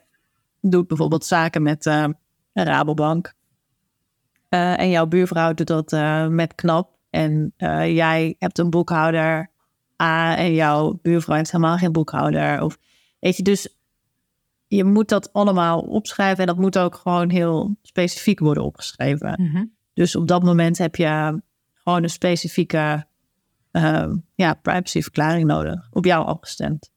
[0.61, 2.05] doet bijvoorbeeld zaken met uh,
[2.53, 3.35] een Rabobank.
[4.51, 6.95] Uh, en jouw buurvrouw doet dat uh, met KNAP.
[7.11, 7.55] En
[7.95, 9.51] jij hebt een boekhouder
[10.03, 12.63] A en jouw buurvrouw heeft helemaal geen boekhouder.
[12.63, 12.79] Of,
[13.19, 13.77] weet je, dus
[14.67, 16.41] je moet dat allemaal opschrijven.
[16.41, 19.43] En dat moet ook gewoon heel specifiek worden opgeschreven.
[19.43, 19.65] Mhm.
[19.95, 21.43] Dus op dat moment heb je
[21.75, 23.07] gewoon een specifieke
[23.73, 26.91] uh, ja, privacyverklaring nodig, op jou afgestemd.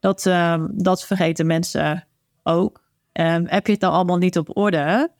[0.00, 2.06] Dat, uh, dat vergeten mensen
[2.42, 2.84] ook.
[3.12, 5.10] Um, heb je het nou allemaal niet op orde,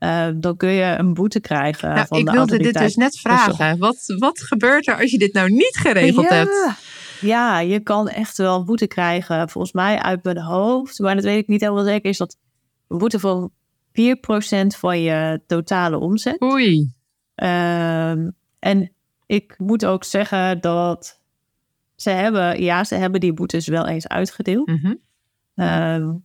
[0.00, 1.94] uh, dan kun je een boete krijgen.
[1.94, 3.78] Nou, van ik de wilde dit dus net vragen.
[3.78, 6.34] Wat, wat gebeurt er als je dit nou niet geregeld ja.
[6.34, 6.78] hebt?
[7.20, 9.48] Ja, je kan echt wel een boete krijgen.
[9.48, 12.36] Volgens mij uit mijn hoofd, maar dat weet ik niet helemaal zeker, is dat
[12.88, 13.50] een boete van
[13.90, 16.42] 4% van je totale omzet.
[16.42, 16.92] Oei.
[17.34, 18.92] Um, en
[19.26, 21.20] ik moet ook zeggen dat
[21.96, 24.66] ze hebben, ja, ze hebben die boetes wel eens uitgedeeld.
[24.66, 24.94] Mhm.
[25.54, 26.24] Um,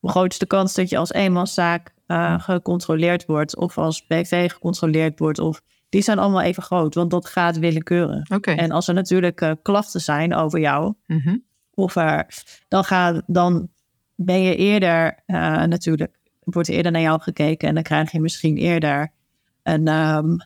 [0.00, 5.38] de grootste kans dat je als eenmanszaak uh, gecontroleerd wordt of als BV gecontroleerd wordt.
[5.38, 8.28] Of, die zijn allemaal even groot, want dat gaat willekeurig.
[8.56, 11.36] En als er natuurlijk uh, klachten zijn over jou, Mhm.
[11.74, 12.26] of er,
[12.68, 13.68] dan, gaat, dan
[14.14, 18.20] ben je eerder uh, natuurlijk, wordt er eerder naar jou gekeken en dan krijg je
[18.20, 19.12] misschien eerder
[19.62, 20.36] een, um,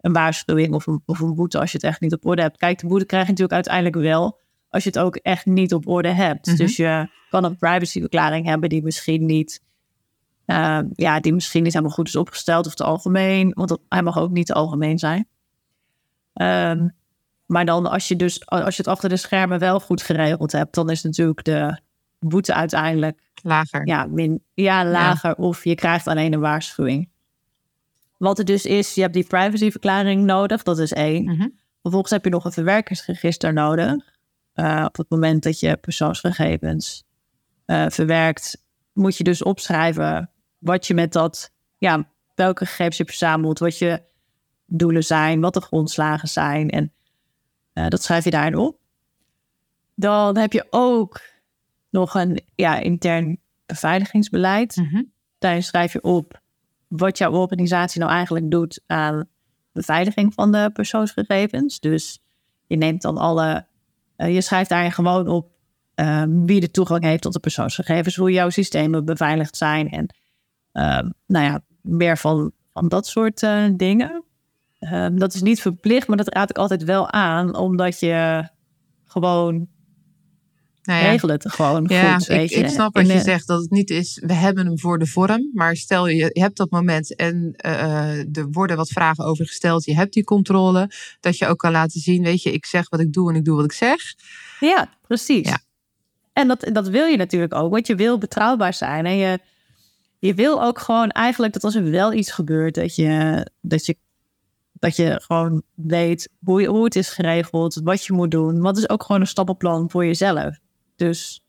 [0.00, 2.56] een waarschuwing of een, of een boete als je het echt niet op orde hebt.
[2.56, 5.88] Kijk, de boete krijg je natuurlijk uiteindelijk wel als je het ook echt niet op
[5.88, 6.46] orde hebt.
[6.46, 6.56] Mhm.
[6.56, 9.62] Dus je kan een privacyverklaring hebben die misschien niet,
[10.46, 14.02] uh, ja, die misschien niet helemaal goed is opgesteld of te algemeen, want dat, hij
[14.02, 15.28] mag ook niet te algemeen zijn.
[16.34, 16.94] Um,
[17.46, 20.74] maar dan als je dus als je het achter de schermen wel goed geregeld hebt,
[20.74, 21.78] dan is natuurlijk de
[22.18, 23.86] boete uiteindelijk lager.
[23.86, 25.44] Ja, min, ja lager ja.
[25.44, 27.08] of je krijgt alleen een waarschuwing.
[28.18, 31.24] Wat er dus is, je hebt die privacyverklaring nodig, dat is één.
[31.24, 31.48] Mhm.
[31.82, 33.94] Vervolgens heb je nog een verwerkersregister nodig.
[34.54, 37.04] Uh, op het moment dat je persoonsgegevens
[37.66, 40.30] uh, verwerkt, moet je dus opschrijven
[40.64, 44.02] wat je met dat, ja, welke gegevens je verzamelt, wat je
[44.66, 46.70] doelen zijn, wat de grondslagen zijn.
[46.70, 46.92] En
[47.74, 48.78] uh, dat schrijf je daarin op.
[49.94, 51.20] Dan heb je ook
[51.90, 54.76] nog een ja, intern beveiligingsbeleid.
[54.76, 55.02] Mhm.
[55.38, 56.40] Daarin schrijf je op
[56.88, 59.28] wat jouw organisatie nou eigenlijk doet aan
[59.72, 61.80] beveiliging van de persoonsgegevens.
[61.80, 62.22] Dus
[62.66, 63.66] je neemt dan alle,
[64.16, 65.50] uh, je schrijft daarin gewoon op
[65.96, 70.14] uh, wie de toegang heeft tot de persoonsgegevens, hoe jouw systemen beveiligd zijn en
[71.26, 74.24] nou ja, meer van, van dat soort uh, dingen.
[74.78, 78.48] Ehm, dat is niet verplicht, maar dat raad ik altijd wel aan, omdat je
[79.04, 79.68] gewoon
[80.82, 81.10] nou ja.
[81.10, 82.26] regel het gewoon ja, goed.
[82.26, 82.64] Weet ik, je.
[82.64, 85.06] ik snap wat je eh, zegt, dat het niet is, we hebben hem voor de
[85.06, 85.50] vorm.
[85.52, 89.84] Maar stel je, je hebt dat moment en uh, er worden wat vragen over gesteld.
[89.84, 93.00] Je hebt die controle, dat je ook kan laten zien, weet je, ik zeg wat
[93.00, 94.00] ik doe en ik doe wat ik zeg.
[94.60, 95.48] Ja, precies.
[95.48, 95.58] Ja.
[96.32, 99.06] En dat, dat wil je natuurlijk ook, want je wil betrouwbaar zijn.
[99.06, 99.38] En je,
[100.26, 103.96] je wil ook gewoon eigenlijk dat als er wel iets gebeurt, dat je, dat je,
[104.72, 108.60] dat je gewoon weet hoe, je, hoe het is geregeld, wat je moet doen.
[108.60, 110.58] Wat is ook gewoon een stappenplan voor jezelf.
[110.96, 111.42] Dus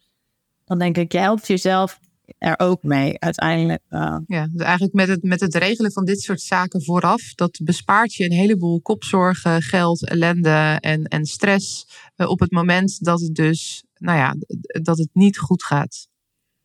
[0.66, 2.00] dan denk ik, je helpt jezelf
[2.38, 3.82] er ook mee uiteindelijk.
[3.90, 7.60] Uh, Ja, dus eigenlijk met het, met het regelen van dit soort zaken vooraf, dat
[7.64, 13.22] bespaart je een heleboel kopzorgen, geld, ellende en, en stress uh, op het moment dat
[13.22, 14.36] het dus, nou ja,
[14.82, 16.08] dat het niet goed gaat.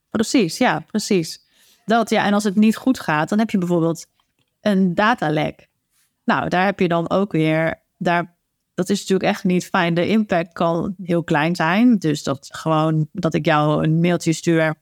[0.09, 1.49] Precies, ja, precies.
[1.85, 4.07] Dat, ja, en als het niet goed gaat, dan heb je bijvoorbeeld
[4.61, 5.69] een datalek.
[6.25, 8.35] Nou, daar heb je dan ook weer, daar,
[8.75, 9.95] dat is natuurlijk echt niet fijn.
[9.95, 11.99] De impact kan heel klein zijn.
[11.99, 14.75] Dus dat gewoon dat ik jou een mailtje stuur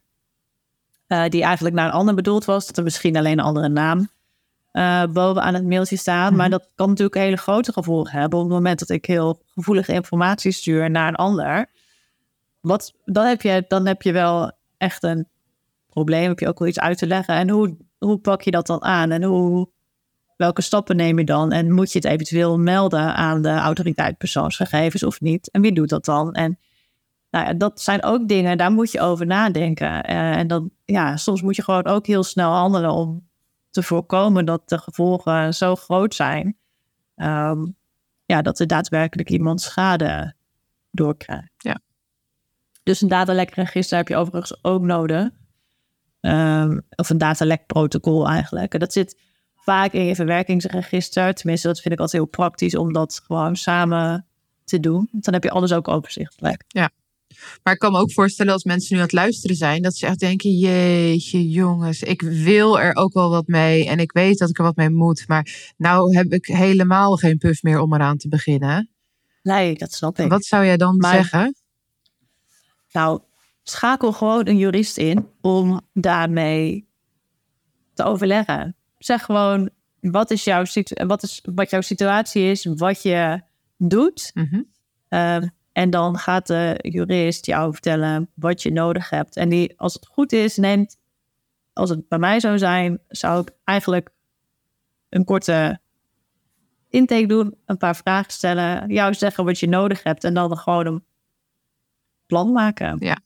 [1.09, 4.09] uh, die eigenlijk naar een ander bedoeld was, dat er misschien alleen een andere naam
[4.73, 6.33] uh, bovenaan het mailtje staat.
[6.33, 9.93] Maar dat kan natuurlijk hele grote gevolgen hebben op het moment dat ik heel gevoelige
[9.93, 11.67] informatie stuur naar een ander.
[12.61, 15.27] Wat, dan, heb je, dan heb je wel echt een
[16.05, 17.35] probleem, heb je ook wel iets uit te leggen.
[17.35, 19.11] En hoe, hoe pak je dat dan aan?
[19.11, 19.71] En hoe,
[20.37, 21.53] welke stappen neem je dan?
[21.53, 25.51] En moet je het eventueel melden aan de autoriteit persoonsgegevens of niet?
[25.51, 26.33] En wie doet dat dan?
[26.33, 26.59] En
[27.31, 30.11] nou ja, dat zijn ook dingen, daar moet je over nadenken.
[30.11, 33.29] Uh, en dan, ja, soms moet je gewoon ook heel snel handelen om
[33.71, 36.57] te voorkomen dat de gevolgen zo groot zijn.
[37.17, 37.77] Um,
[38.25, 40.35] ja, dat er daadwerkelijk iemand schade
[40.91, 41.53] doorkrijgt.
[41.57, 41.81] Ja.
[42.83, 45.29] Dus een datalekregister heb je overigens ook nodig.
[46.21, 48.73] Um, of een datalekprotocol eigenlijk.
[48.73, 49.21] En dat zit
[49.55, 51.35] vaak in je verwerkingsregister.
[51.35, 54.27] Tenminste, dat vind ik altijd heel praktisch om dat gewoon samen
[54.65, 55.09] te doen.
[55.13, 56.65] Dan heb je alles ook overzichtelijk.
[56.69, 56.91] Ja.
[57.63, 60.07] Maar ik kan me ook voorstellen als mensen nu aan het luisteren zijn, dat ze
[60.07, 64.49] echt denken: jeetje, jongens, ik wil er ook wel wat mee en ik weet dat
[64.49, 65.25] ik er wat mee moet.
[65.27, 68.91] Maar nou heb ik helemaal geen puff meer om eraan te beginnen.
[69.43, 70.29] Nee, dat snap ik.
[70.29, 71.55] Wat zou jij dan maar, zeggen?
[72.93, 73.21] Nou,
[73.71, 76.89] schakel gewoon een jurist in om daarmee
[77.95, 78.77] te overleggen.
[78.99, 80.65] Zeg gewoon wat, is jouw
[81.07, 83.43] wat, is, wat jouw situatie is, wat je
[83.77, 84.31] doet.
[84.35, 84.67] Mm-hmm.
[85.09, 89.37] Uh, en dan gaat de jurist jou vertellen wat je nodig hebt.
[89.37, 90.97] En die, als het goed is, neemt,
[91.73, 94.11] als het bij mij zou zijn, zou ik eigenlijk
[95.09, 95.81] een korte
[96.89, 100.87] intake doen, een paar vragen stellen, jou zeggen wat je nodig hebt en dan gewoon
[100.87, 101.05] een
[102.27, 102.97] plan maken.
[102.99, 103.19] Ja.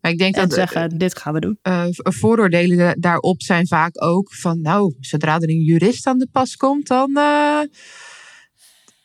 [0.00, 1.58] Maar ik denk en dat zeggen, dit gaan we doen.
[1.62, 6.56] Uh, vooroordelen daarop zijn vaak ook van, nou, zodra er een jurist aan de pas
[6.56, 7.10] komt, dan.
[7.10, 7.60] Uh...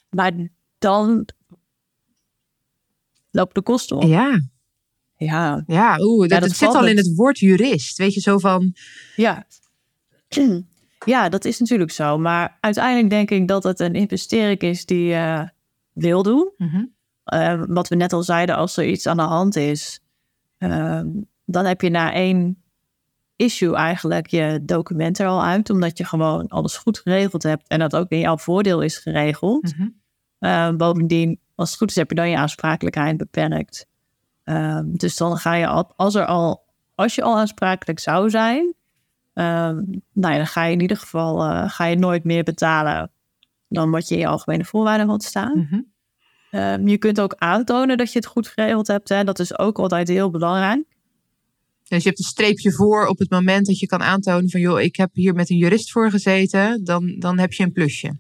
[0.10, 0.32] Maar
[0.78, 1.26] dan
[3.32, 4.04] lopen de kosten op.
[4.04, 4.42] Ja.
[5.16, 5.64] Ja.
[5.68, 7.16] Ja, oeh, dat, Ja, dat het zit al in het.
[7.16, 7.98] woord jurist.
[7.98, 8.74] Weet je, zo van.
[9.16, 9.46] Ja.
[11.06, 12.18] Ja, dat is natuurlijk zo.
[12.18, 15.16] Maar uiteindelijk denk ik dat het een investering is die
[15.94, 16.52] wil doen.
[17.34, 20.02] Uh, wat we net al zeiden, als er iets aan de hand is,
[20.60, 21.02] uh,
[21.46, 22.64] dan heb je na één
[23.36, 27.80] issue eigenlijk je document er al uit, omdat je gewoon alles goed geregeld hebt en
[27.80, 29.76] dat ook in jouw voordeel is geregeld.
[29.76, 29.88] Mhm.
[30.40, 33.88] Uh, bovendien, als het goed is, heb je dan je aansprakelijkheid beperkt.
[34.46, 38.74] Uh, dus dan ga je al, als er al, als je al aansprakelijk zou zijn,
[39.34, 39.46] uh,
[40.14, 43.12] nou ja, dan ga je in ieder geval uh, ga je nooit meer betalen
[43.68, 45.58] dan wat je in je algemene voorwaarden had staan.
[45.58, 45.80] Mhm.
[46.52, 49.10] Ehm, je kunt ook aantonen dat je het goed geregeld hebt.
[49.10, 49.24] Hè?
[49.24, 50.84] Dat is ook altijd heel belangrijk.
[51.88, 54.82] Dus je hebt een streepje voor op het moment dat je kan aantonen van joh,
[54.82, 58.20] ik heb hier met een jurist voor gezeten, dan, dan heb je een plusje.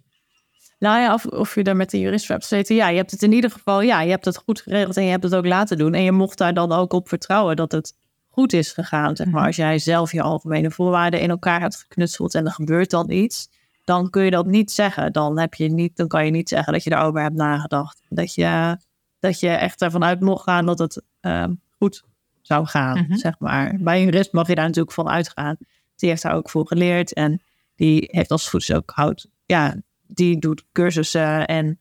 [0.80, 2.76] Nou ja, of, of je daar met een jurist voor hebt gezeten.
[2.76, 5.10] Ja, je hebt het in ieder geval, ja, je hebt het goed geregeld en je
[5.10, 5.94] hebt het ook laten doen.
[5.94, 7.94] En je mocht daar dan ook op vertrouwen dat het
[8.28, 9.16] goed is gegaan.
[9.16, 9.36] Zeg maar.
[9.36, 9.46] Mhm.
[9.46, 13.50] Als jij zelf je algemene voorwaarden in elkaar hebt geknutseld en er gebeurt dan iets,
[13.90, 15.14] dan kun je dat niet zeggen.
[15.14, 18.02] Dan, heb je niet, dan kan je niet zeggen dat je daarover hebt nagedacht.
[18.10, 18.78] Dat je,
[19.20, 22.04] dat je echt ervan uit mocht gaan dat het ehm, goed
[22.42, 23.16] zou gaan, Mhm.
[23.16, 23.76] zeg maar.
[23.80, 25.58] Bij een jurist mag je daar natuurlijk van uitgaan.
[25.96, 27.42] Die heeft daar ook voor geleerd en
[27.76, 29.76] die heeft als het is ook houdt, ja,
[30.08, 31.80] die doet cursussen en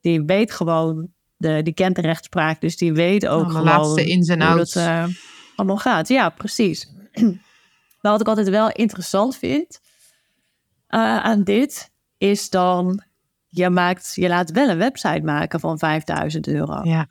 [0.00, 4.04] die weet gewoon, de, die kent de rechtspraak, dus die weet ook de gewoon laatste
[4.04, 4.72] ins en hoe outs.
[4.72, 5.04] dat eh,
[5.56, 6.08] allemaal gaat.
[6.08, 6.92] Ja, precies.
[8.00, 9.80] Maar wat ik altijd wel interessant vind
[10.86, 13.02] eh, aan dit, is dan,
[13.46, 16.80] je, maakt, je laat wel een website maken van 5000 euro.
[16.82, 17.06] Ja.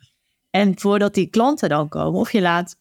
[0.50, 2.76] En voordat die klanten dan komen, of je laat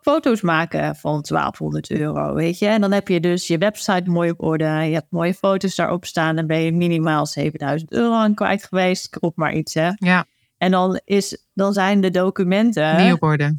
[0.00, 2.66] foto's maken van 1200 euro, weet je.
[2.66, 4.64] En dan heb je dus je website mooi op orde.
[4.64, 6.36] Je hebt mooie foto's daarop staan.
[6.36, 9.06] Dan ben je minimaal 7000 euro aan kwijt geweest.
[9.06, 9.90] Ik roep maar iets, hè.
[9.94, 10.26] ja,
[10.58, 13.56] En dan, is, dan zijn de documenten niet op orde.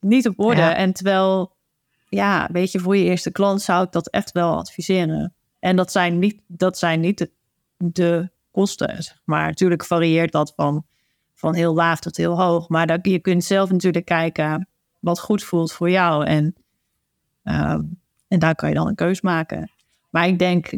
[0.00, 0.60] niet op orde.
[0.60, 0.74] Ja.
[0.74, 1.56] En terwijl,
[2.08, 5.34] ja, weet je, voor je eerste klant zou ik dat echt wel adviseren.
[5.60, 7.30] En dat zijn niet, dat zijn niet de,
[7.76, 9.46] de kosten, zeg maar.
[9.46, 10.86] Natuurlijk varieert dat van,
[11.34, 12.68] van heel laag tot heel hoog.
[12.68, 14.68] Maar dat, je kunt zelf natuurlijk kijken
[14.98, 16.24] wat goed voelt voor jou.
[16.24, 16.54] En,
[17.42, 17.82] ehm,
[18.28, 19.70] en daar kan je dan een keus maken.
[20.10, 20.70] Maar ik denk,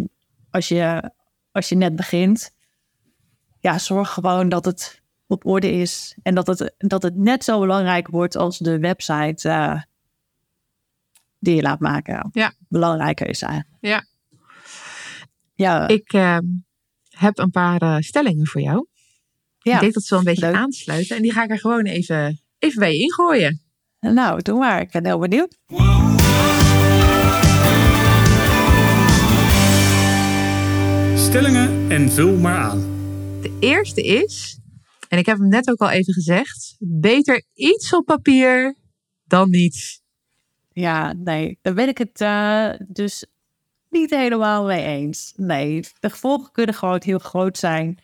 [0.51, 1.11] als je,
[1.53, 2.55] als je net begint,
[3.61, 6.17] ja, zorg gewoon dat het op orde is.
[6.23, 9.83] En dat het, dat het net zo belangrijk wordt als de website eh,
[11.39, 12.29] die je laat maken.
[12.33, 12.53] Ja.
[12.69, 13.77] Belangrijker is eigenlijk.
[13.81, 14.05] Ja.
[15.63, 16.39] Ja, Ik eh,
[17.09, 18.87] heb een paar eh, stellingen voor jou.
[19.59, 19.75] ja.
[19.75, 20.55] Ik denk dat ze wel een beetje leuk.
[20.55, 21.17] aansluiten.
[21.17, 23.61] En die ga ik er gewoon even, even bij je ingooien.
[24.01, 24.81] nou, doe maar.
[24.81, 25.59] Ik ben heel benieuwd.
[31.17, 32.81] Stellingen en vul maar aan.
[33.43, 34.59] De eerste is,
[35.09, 38.75] en ik heb hem net ook al even gezegd, beter iets op papier
[39.25, 40.01] dan niets.
[40.73, 43.27] Ja, nee, daar ben ik het eh, dus
[43.93, 45.33] niet helemaal mee eens.
[45.37, 47.99] Nee, de gevolgen kunnen gewoon heel groot zijn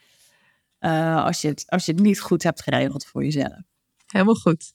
[0.78, 3.60] eh, als, je het, als je het niet goed hebt geregeld voor jezelf.
[4.06, 4.70] Helemaal goed.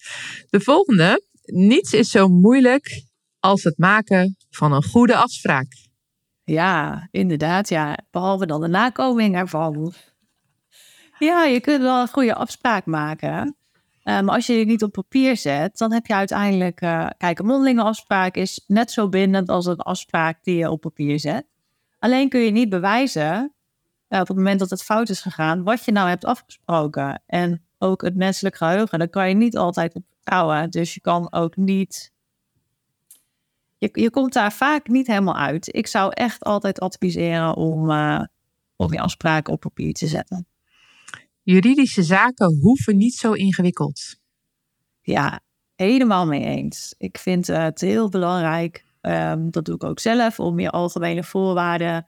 [0.49, 1.23] De volgende.
[1.45, 3.03] Niets is zo moeilijk
[3.39, 5.67] als het maken van een goede afspraak.
[6.43, 7.69] Ja, inderdaad.
[7.69, 9.93] Ja, behalve dan de nakoming ervan.
[11.19, 13.57] Ja, je kunt wel een goede afspraak maken.
[14.03, 16.81] Eh, maar als je het niet op papier zet, dan heb je uiteindelijk...
[16.81, 20.81] eh, kijk, een mondelinge afspraak is net zo bindend als een afspraak die je op
[20.81, 21.45] papier zet.
[21.99, 23.53] Alleen kun je niet bewijzen,
[24.07, 27.21] eh, op het moment dat het fout is gegaan, wat je nou hebt afgesproken.
[27.25, 30.69] En ook het menselijk geheugen, daar kan je niet altijd op vertrouwen.
[30.69, 32.11] Dus je kan ook niet
[33.77, 35.75] je, je komt daar vaak niet helemaal uit.
[35.75, 37.89] Ik zou echt altijd adviseren om,
[38.75, 40.47] om je afspraken op papier te zetten.
[41.43, 44.15] Juridische zaken hoeven niet zo ingewikkeld.
[45.01, 45.41] Ja,
[45.75, 46.95] helemaal mee eens.
[46.97, 52.07] Ik vind het heel belangrijk, ehm, dat doe ik ook zelf, om je algemene voorwaarden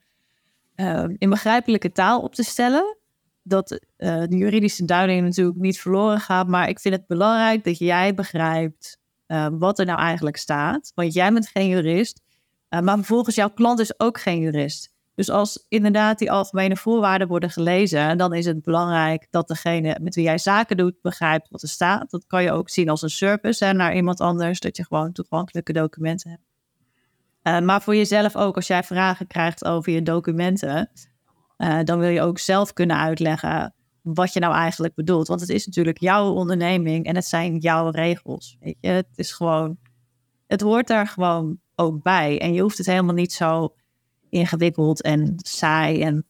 [0.76, 2.98] ehm, in begrijpelijke taal op te stellen.
[3.44, 7.78] Dat eh, de juridische duiding natuurlijk niet verloren gaat, maar ik vind het belangrijk dat
[7.78, 10.92] jij begrijpt eh, wat er nou eigenlijk staat.
[10.96, 12.22] Want jij bent geen jurist,
[12.70, 14.95] eh, maar vervolgens jouw klant is ook geen jurist.
[15.16, 20.16] Dus als inderdaad die algemene voorwaarden worden gelezen, dan is het belangrijk dat degene met
[20.16, 22.12] wie jij zaken doet begrijpt wat er staat.
[22.12, 25.12] Dat kan je ook zien als een service hè, naar iemand anders, dat je gewoon
[25.12, 26.44] toegankelijke documenten hebt.
[27.42, 30.90] Eh, maar voor jezelf ook, als jij vragen krijgt over je documenten,
[31.58, 35.28] eh, dan wil je ook zelf kunnen uitleggen wat je nou eigenlijk bedoelt.
[35.28, 38.58] Want het is natuurlijk jouw onderneming en het zijn jouw regels.
[38.60, 38.88] Weet je?
[38.88, 39.78] Het is gewoon,
[40.48, 42.40] het hoort daar gewoon ook bij.
[42.42, 43.76] En je hoeft het helemaal niet zo
[44.36, 46.26] ingewikkeld en saai en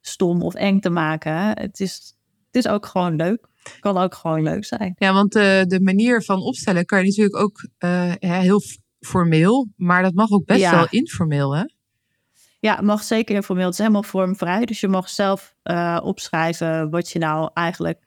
[0.00, 1.32] stom of eng te maken.
[1.34, 2.14] Het is,
[2.46, 3.46] het is ook gewoon leuk.
[3.62, 4.94] Het kan ook gewoon leuk zijn.
[4.98, 8.60] Ja, want de, de manier van opstellen kan je natuurlijk ook eh, heel
[9.00, 10.74] formeel, maar dat mag ook best Ja.
[10.74, 11.62] wel informeel, hè?
[12.60, 13.64] Ja, het mag zeker informeel.
[13.64, 14.64] Het is helemaal vormvrij.
[14.64, 17.98] Dus je mag zelf eh, opschrijven wat je nou eigenlijk,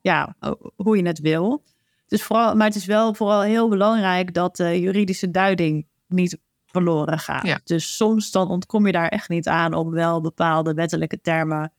[0.00, 1.62] ja, ho- hoe je het wil.
[2.06, 6.38] Dus vooral, maar het is wel vooral heel belangrijk dat de juridische duiding niet
[6.72, 7.46] verloren gaat.
[7.46, 7.60] Ja.
[7.64, 11.72] Dus soms dan ontkom je daar echt niet aan om wel bepaalde wettelijke termen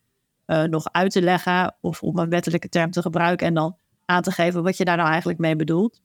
[0.45, 4.21] eh, nog uit te leggen of om een wettelijke term te gebruiken en dan aan
[4.21, 6.01] te geven wat je daar nou eigenlijk mee bedoelt.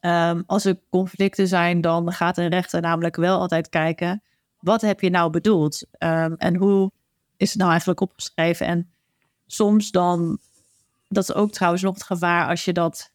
[0.00, 4.22] Ehm, als er conflicten zijn, dan gaat een rechter namelijk wel altijd kijken,
[4.58, 5.86] wat heb je nou bedoeld?
[5.90, 6.90] Ehm, en hoe
[7.36, 8.66] is het nou eigenlijk opgeschreven?
[8.66, 8.90] En
[9.46, 10.38] soms dan,
[11.08, 13.12] dat is ook trouwens nog het gevaar als je dat,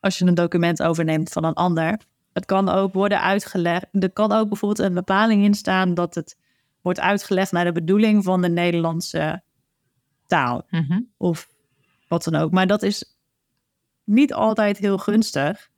[0.00, 1.98] als je een document overneemt van een ander.
[2.34, 6.36] Het kan ook worden uitgelegd, er kan ook bijvoorbeeld een bepaling in staan dat het
[6.80, 9.42] wordt uitgelegd naar de bedoeling van de Nederlandse
[10.26, 11.00] taal Mhm.
[11.16, 11.48] of
[12.08, 12.50] wat dan ook.
[12.50, 13.16] Maar dat is
[14.04, 15.70] niet altijd heel gunstig.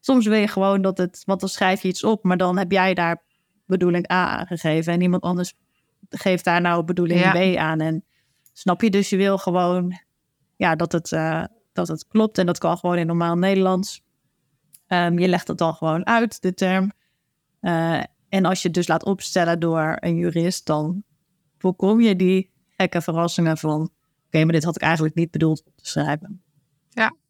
[0.00, 2.70] Soms wil je gewoon dat het, want dan schrijf je iets op, maar dan heb
[2.72, 3.22] jij daar
[3.66, 5.54] bedoeling A aangegeven en iemand anders
[6.08, 7.32] geeft daar nou bedoeling Ja.
[7.52, 7.80] B aan.
[7.80, 8.04] En
[8.52, 10.00] snap je, dus je wil gewoon
[10.56, 14.02] ja, dat, het, eh, dat het klopt en dat kan gewoon in normaal Nederlands.
[14.88, 16.92] Ehm, je legt het dan gewoon uit, de term.
[17.60, 21.02] Eh, en als je het dus laat opstellen door een jurist, dan
[21.58, 23.90] voorkom je die gekke verrassingen van
[24.26, 26.42] oké, maar dit had ik eigenlijk niet bedoeld op te schrijven.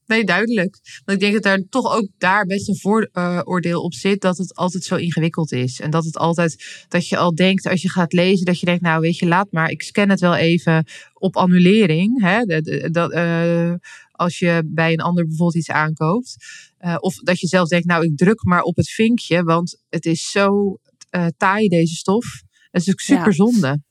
[0.09, 0.79] Nee, duidelijk.
[1.05, 4.55] Want ik denk dat er toch ook daar best een vooroordeel op zit dat het
[4.55, 5.81] altijd zo ingewikkeld is.
[5.81, 8.83] En dat het altijd, dat je al denkt als je gaat lezen, dat je denkt,
[8.83, 12.23] nou weet je, laat maar, ik scan het wel even op annulering.
[12.23, 12.45] Hè?
[12.45, 13.73] De- Dat, eh,
[14.19, 16.37] als je bij een ander bijvoorbeeld iets aankoopt.
[16.79, 20.07] Eh, of dat je zelf denkt, nou ik druk maar op het vinkje, want het
[20.07, 20.77] is zo
[21.11, 22.25] eh, taai deze stof.
[22.71, 23.17] Dat is ook Ja.
[23.17, 23.83] super zonde.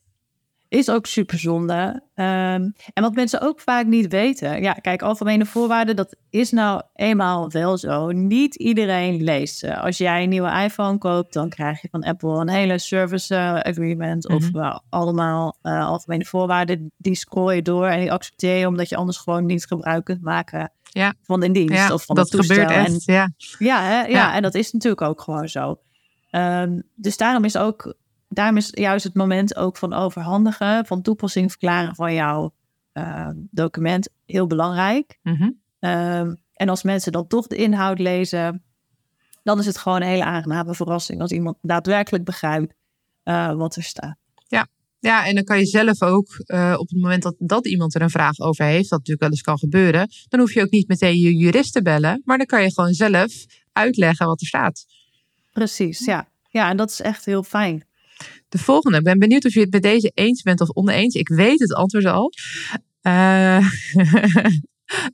[0.70, 2.02] Is ook super zonde.
[2.16, 4.62] Ehm, en wat mensen ook vaak niet weten.
[4.62, 8.12] Ja, kijk, algemene voorwaarden, dat is nou eenmaal wel zo.
[8.12, 9.78] Niet iedereen leest ze.
[9.80, 13.54] Als jij een nieuwe iPhone koopt, dan krijg je van Apple een hele service eh,
[13.60, 14.28] agreement.
[14.30, 14.52] Of Mhm.
[14.52, 16.92] wel allemaal eh, algemene voorwaarden.
[16.98, 20.22] Die scroll je door en die accepteer je, omdat je anders gewoon niet gebruik kunt
[20.22, 21.14] maken Ja.
[21.24, 22.56] van een dienst Ja, of van dat het toestel.
[22.56, 23.06] gebeurt En echt.
[23.06, 23.30] Ja.
[23.60, 24.00] ja, hè?
[24.02, 24.34] ja, Ja.
[24.34, 25.80] en dat is natuurlijk ook gewoon zo.
[26.30, 27.94] Ehm, dus daarom is ook,
[28.38, 32.54] daarom is juist het moment ook van overhandigen, van toepassing verklaren van jouw
[32.92, 35.20] ehm, document heel belangrijk.
[35.24, 35.50] Mhm.
[35.80, 38.64] Ehm, en als mensen dan toch de inhoud lezen,
[39.44, 42.74] dan is het gewoon een hele aangename verrassing als iemand daadwerkelijk begrijpt
[43.24, 44.18] eh, wat er staat.
[45.00, 48.02] Ja, en dan kan je zelf ook eh, op het moment dat, dat iemand er
[48.02, 50.88] een vraag over heeft, wat natuurlijk wel eens kan gebeuren, dan hoef je ook niet
[50.88, 53.34] meteen je jurist te bellen, maar dan kan je gewoon zelf
[53.72, 54.86] uitleggen wat er staat.
[55.54, 56.28] Precies, ja.
[56.50, 57.87] Ja, en dat is echt heel fijn.
[58.50, 61.16] De volgende, ik ben benieuwd of je het met deze eens bent of oneens.
[61.16, 62.32] Ik weet het antwoord al.
[63.02, 63.58] Eh,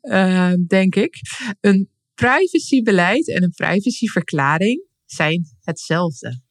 [0.01, 1.15] eh, denk ik.
[1.61, 6.41] Een privacybeleid en een privacyverklaring zijn hetzelfde.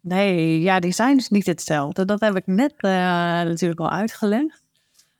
[0.00, 2.04] Nee, ja, die zijn dus niet hetzelfde.
[2.04, 4.62] Dat heb ik net eh, natuurlijk al uitgelegd.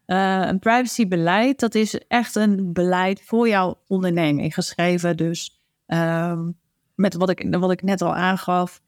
[0.04, 5.16] Eh, een privacybeleid, dat is echt een beleid voor jouw onderneming geschreven.
[5.16, 6.50] Dus ehm,
[6.94, 8.80] met wat ik, wat ik net al aangaf.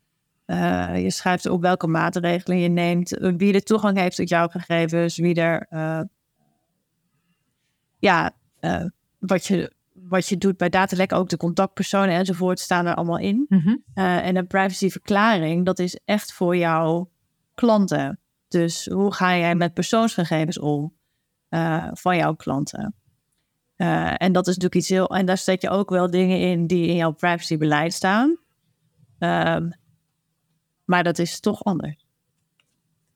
[0.51, 5.17] Eh, je schrijft op welke maatregelen je neemt, wie de toegang heeft tot jouw gegevens,
[5.17, 6.01] wie er, eh,
[7.99, 8.31] ja,
[8.61, 8.85] eh,
[9.19, 13.47] wat, je, wat je doet bij datalek, ook de contactpersonen enzovoort staan er allemaal in.
[13.95, 17.11] Eh, en een privacyverklaring, dat is echt voor jouw
[17.55, 18.21] klanten.
[18.49, 20.95] Dus hoe ga jij met persoonsgegevens om
[21.93, 22.95] van jouw klanten?
[24.17, 25.09] En dat is natuurlijk iets heel.
[25.09, 28.39] En daar zet je ook wel dingen in die in jouw privacybeleid staan.
[29.19, 29.71] Ehm,
[30.91, 32.07] maar dat is toch anders.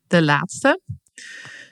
[0.07, 0.81] De laatste.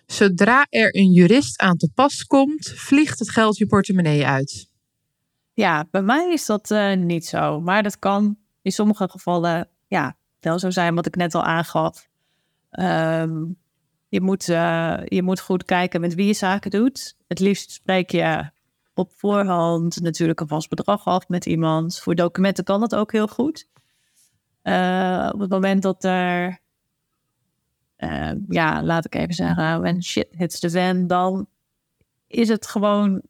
[0.06, 4.70] Zodra er een jurist aan te pas komt, vliegt het geld je portemonnee uit.
[5.54, 7.62] Ja, bij mij is dat eh, niet zo.
[7.62, 12.08] Maar dat kan in sommige gevallen ja, wel zo zijn, wat ik net al aangaf.
[12.70, 13.43] Ehm,
[14.10, 17.16] je, moet, eh, je moet goed kijken met wie je zaken doet.
[17.28, 18.49] Het liefst spreek je
[18.93, 21.99] op voorhand natuurlijk een vast bedrag af met iemand.
[21.99, 23.68] Voor documenten kan dat ook heel goed.
[24.64, 26.59] Eh, op het moment dat er,
[27.95, 31.47] eh, ja, laat ik even zeggen, when shit hits the fan, dan
[32.28, 33.22] is het gewoon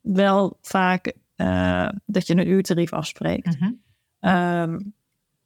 [0.00, 3.56] wel vaak eh, dat je een uurtarief afspreekt.
[4.20, 4.80] Ehm,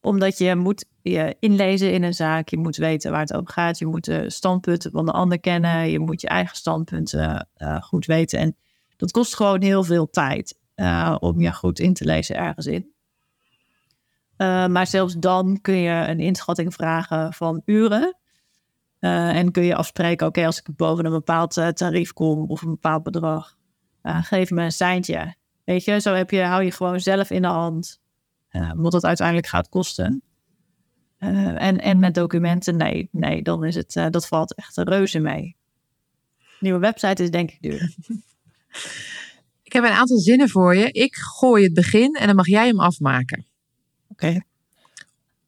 [0.01, 3.79] omdat je moet je inlezen in een zaak, je moet weten waar het over gaat,
[3.79, 7.49] je moet de standpunten van de ander kennen, je moet je eigen standpunten
[7.81, 8.39] goed weten.
[8.39, 8.57] En
[8.97, 10.59] dat kost gewoon heel veel tijd
[11.19, 12.93] om je goed in te lezen ergens in.
[14.39, 18.17] Eh, maar zelfs dan kun je een inschatting vragen van uren.
[18.99, 22.63] Eh, en kun je afspreken, oké, als ik boven een bepaald eh, tarief kom of
[22.63, 23.57] een bepaald bedrag,
[24.03, 25.35] geef me een seintje.
[25.65, 28.01] Weet je, zo heb je, hou je gewoon zelf in de hand
[28.75, 30.23] wat het uiteindelijk gaat kosten.
[31.19, 35.57] En, en met documenten, nee, nee, dan is het, dat valt echt een reuze mee.
[36.61, 37.95] Nieuwe website is denk ik duur.
[39.63, 40.91] Ik heb een aantal zinnen voor je.
[40.91, 43.48] Ik gooi het begin en dan mag jij hem afmaken.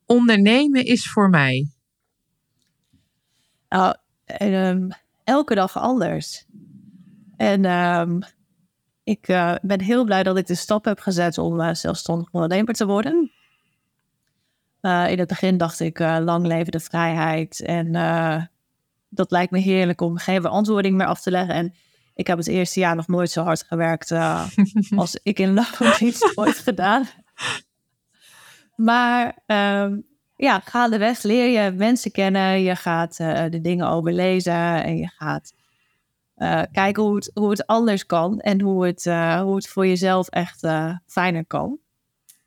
[0.07, 1.71] Ondernemen is voor mij.
[3.69, 3.95] Nou,
[4.25, 4.89] ehm,
[5.25, 6.47] elke dag anders.
[7.37, 8.21] En ehm,
[9.05, 12.75] ik uh, ben heel blij dat ik de stap heb gezet om uh, zelfstandig ondernemer
[12.75, 13.33] te worden.
[14.83, 17.61] Uh, in het begin dacht ik, lang leven de vrijheid.
[17.61, 17.93] En
[19.09, 21.55] dat lijkt me heerlijk om geen beantwoording meer af te leggen.
[21.55, 21.75] En
[22.15, 24.13] ik heb het eerste jaar nog nooit zo hard gewerkt
[24.97, 27.09] als ik in loondienst ooit gedaan.
[28.83, 30.07] Maar um,
[30.37, 32.63] ja, gaandeweg leer je mensen kennen.
[32.63, 35.53] Je gaat de dingen overlezen en je gaat
[36.37, 39.87] uh, kijken hoe het, hoe het anders kan en hoe het, uh, hoe het voor
[39.87, 40.67] jezelf echt
[41.07, 41.79] fijner kan.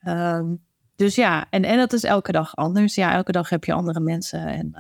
[0.08, 0.64] Um,
[0.96, 2.96] dus ja, en, en dat is elke dag anders.
[2.96, 4.74] Ja, elke dag heb je andere mensen en,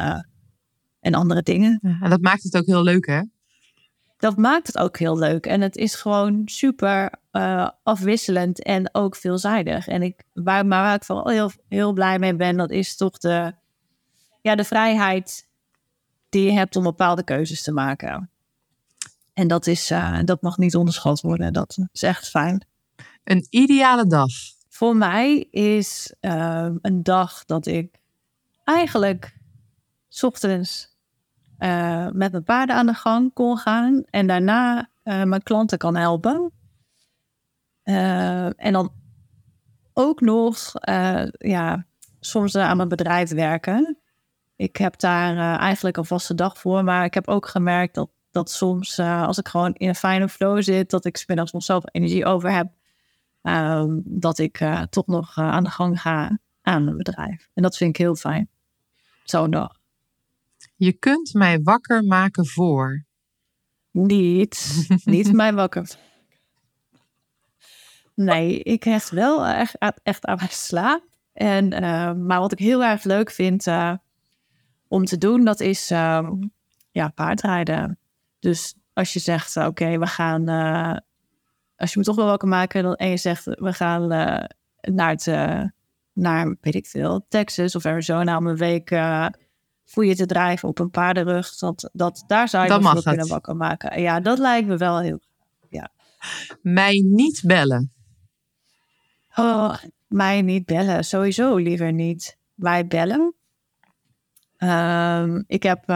[1.00, 1.80] en andere dingen.
[2.02, 3.22] En dat maakt het ook heel leuk, hè?
[4.24, 5.46] Dat maakt het ook heel leuk.
[5.46, 7.10] En het is gewoon super
[7.84, 9.88] afwisselend en ook veelzijdig.
[9.88, 13.18] En ik, waar, maar waar ik vooral heel, heel blij mee ben, dat is toch
[13.18, 13.54] de,
[14.42, 15.48] ja, de vrijheid
[16.30, 18.30] die je hebt om bepaalde keuzes te maken.
[19.34, 21.54] En dat, is, uh, dat mag niet onderschat worden.
[21.54, 22.66] Dat is echt fijn.
[23.24, 24.32] Een ideale dag?
[24.70, 28.00] Voor mij is uh, een dag dat ik
[28.64, 29.38] eigenlijk
[30.22, 30.93] ochtends
[31.64, 34.04] uh, met mijn paarden aan de gang kon gaan.
[34.10, 36.52] En daarna mijn klanten kan helpen.
[37.84, 38.94] en dan
[39.94, 40.72] ook nog
[41.38, 41.86] ja,
[42.20, 43.98] soms aan mijn bedrijf werken.
[44.56, 46.84] Ik heb daar eigenlijk een vaste dag voor.
[46.84, 50.62] Maar ik heb ook gemerkt dat dat soms als ik gewoon in een fijne flow
[50.62, 52.68] zit, dat ik smiddags nog zoveel energie over heb,
[53.42, 57.50] um, dat ik toch nog aan de gang ga aan mijn bedrijf.
[57.54, 58.50] En dat vind ik heel fijn.
[59.24, 59.83] Zo'n dag.
[60.84, 63.06] Je kunt mij wakker maken voor.
[63.92, 65.90] Niet, niet mij wakker.
[68.16, 71.04] Nee, ik hecht wel echt, echt aan mijn slaap.
[71.34, 71.68] En,
[72.26, 73.66] maar wat ik heel erg leuk vind
[74.88, 76.52] om te doen, dat is um,
[76.92, 78.00] ja, paardrijden.
[78.40, 80.48] Dus als je zegt, eh, oké, we gaan,
[81.76, 84.08] als je me toch wel wakker maken dan, en je zegt, we gaan
[84.82, 85.26] naar het,
[86.14, 88.92] naar, weet ik veel, Texas of Arizona om een week
[89.86, 93.56] je te drijven op een paardenrug, dat, dat, daar zou je dat me kunnen wakker
[93.56, 94.02] maken.
[94.02, 95.20] Ja, dat lijkt me wel heel
[95.70, 95.92] ja.
[96.62, 97.92] Mij niet bellen.
[99.36, 99.76] Oh,
[100.08, 102.38] mij niet bellen, sowieso liever niet.
[102.54, 103.36] Wij bellen.
[104.58, 105.90] Um, ik heb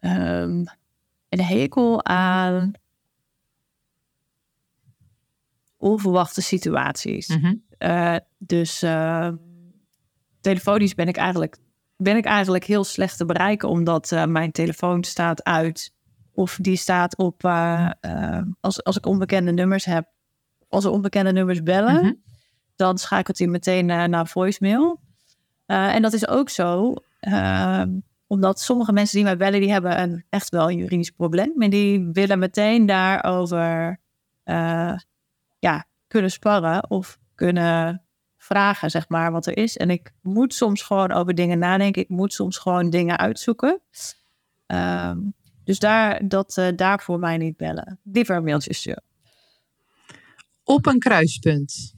[0.00, 0.64] um,
[1.28, 2.72] een hekel aan
[5.76, 7.28] onverwachte situaties.
[7.28, 7.62] Mm -hmm.
[7.78, 9.32] uh, dus uh,
[10.40, 11.58] telefonisch ben ik eigenlijk
[11.96, 15.94] ben ik eigenlijk heel slecht te bereiken, omdat uh, mijn telefoon staat uit.
[16.32, 17.44] Of die staat op,
[18.60, 20.08] als, als ik onbekende nummers heb,
[20.68, 22.22] als er onbekende nummers bellen, -hmm.
[22.76, 25.00] dan schakelt hij meteen naar voicemail.
[25.66, 26.94] en dat is ook zo.
[27.20, 27.90] Ehm,
[28.26, 31.62] omdat sommige mensen die mij bellen, die hebben een, echt wel een juridisch probleem.
[31.62, 34.00] En die willen meteen daarover
[35.58, 38.05] ja, kunnen sparren of kunnen
[38.46, 39.76] vragen, zeg maar, wat er is.
[39.76, 42.02] En ik moet soms gewoon over dingen nadenken.
[42.02, 43.80] Ik moet soms gewoon dingen uitzoeken.
[44.66, 45.34] Um,
[45.64, 48.00] dus daar, dat, uh, daar voor mij niet bellen.
[48.02, 49.02] Liever een mailtje sturen.
[50.64, 51.94] Op een kruispunt.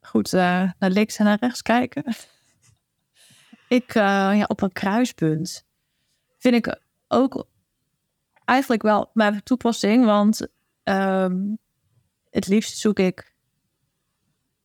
[0.00, 0.40] Goed, uh,
[0.78, 2.04] naar links en naar rechts kijken.
[3.68, 4.02] Ik, uh,
[4.36, 5.66] ja, op een kruispunt
[6.38, 7.48] vind ik ook
[8.44, 10.48] eigenlijk wel mijn toepassing, want
[10.84, 11.58] um,
[12.30, 13.33] het liefst zoek ik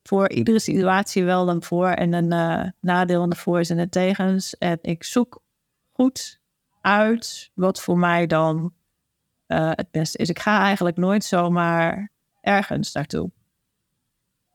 [0.03, 3.89] voor iedere situatie wel een voor- en een uh, nadeel en de voor's en de
[3.89, 4.57] tegens.
[4.57, 5.41] En ik zoek
[5.91, 6.39] goed
[6.81, 8.73] uit wat voor mij dan
[9.47, 10.29] uh, het beste is.
[10.29, 13.31] Ik ga eigenlijk nooit zomaar ergens naartoe.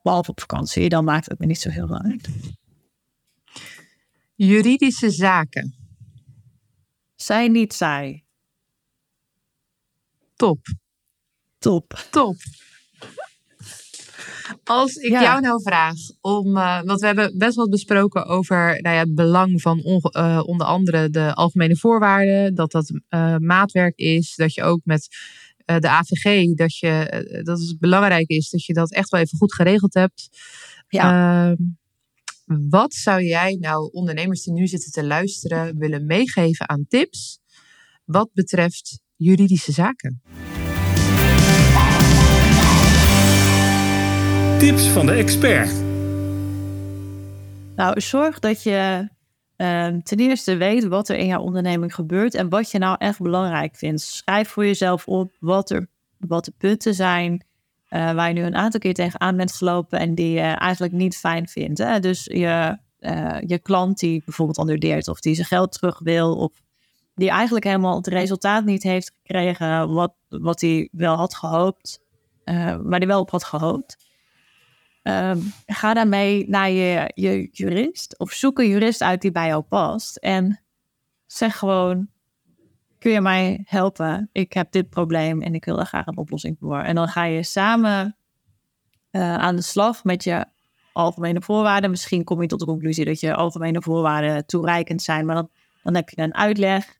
[0.03, 2.28] Behalve op vakantie, dan maakt het me niet zo heel uit.
[4.34, 5.74] Juridische zaken.
[7.14, 8.24] Zij niet zij.
[10.36, 10.59] Top.
[11.59, 12.07] Top.
[12.11, 12.36] Top.
[14.64, 18.95] Als ik jou nou vraag om, uh, want we hebben best wel besproken over nou
[18.95, 24.34] ja, het belang van uh, onder andere de algemene voorwaarden, dat dat uh, maatwerk is,
[24.36, 25.09] dat je ook met
[25.64, 29.55] de AVG, dat, je, dat het belangrijk is dat je dat echt wel even goed
[29.55, 30.28] geregeld hebt.
[30.88, 31.49] Ja.
[31.49, 31.57] Ehm,
[32.70, 37.38] wat zou jij nou ondernemers die nu zitten te luisteren willen meegeven aan tips
[38.05, 40.22] wat betreft juridische zaken?
[44.59, 45.82] Tips van de expert.
[47.76, 49.09] Nou, zorg dat je
[49.57, 53.20] uh, ten eerste weet wat er in jouw onderneming gebeurt en wat je nou echt
[53.20, 54.00] belangrijk vindt.
[54.00, 55.86] Schrijf voor jezelf op wat, er,
[56.18, 57.32] wat de punten zijn
[57.90, 61.16] uh, waar je nu een aantal keer tegenaan bent gelopen en die je eigenlijk niet
[61.16, 62.02] fijn vindt.
[62.02, 66.52] Dus je, uh, je klant die bijvoorbeeld onderdeert of die zijn geld terug wil of
[67.14, 72.00] die eigenlijk helemaal het resultaat niet heeft gekregen wat, wat hij wel had gehoopt,
[72.82, 73.96] maar die wel op had gehoopt.
[75.07, 80.16] Um, ga daarmee naar je, jurist of zoek een jurist uit die bij jou past
[80.16, 80.61] en
[81.26, 82.09] zeg gewoon,
[82.98, 84.28] kun je mij helpen?
[84.32, 86.78] Ik heb dit probleem en ik wil er graag een oplossing voor.
[86.78, 88.16] En dan ga je samen
[89.11, 90.46] uh, aan de slag met je
[90.92, 91.90] algemene voorwaarden.
[91.90, 95.50] Misschien kom je tot de conclusie dat je algemene voorwaarden toereikend zijn, maar dan,
[95.82, 96.98] dan heb je een uitleg.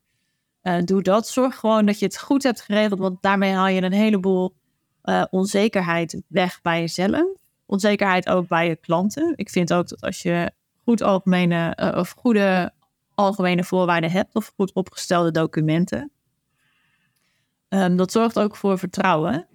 [0.63, 1.29] Uh, doe dat.
[1.29, 4.55] Zorg gewoon dat je het goed hebt geregeld, want daarmee haal je een heleboel
[5.05, 7.34] uh, onzekerheid weg bij jezelf.
[7.67, 9.33] Onzekerheid ook bij je klanten.
[9.37, 10.53] Ik vind ook dat als je
[10.83, 12.73] goed uh, of goede
[13.15, 16.11] algemene voorwaarden hebt of goed opgestelde documenten,
[17.69, 19.47] um, dat zorgt ook voor vertrouwen.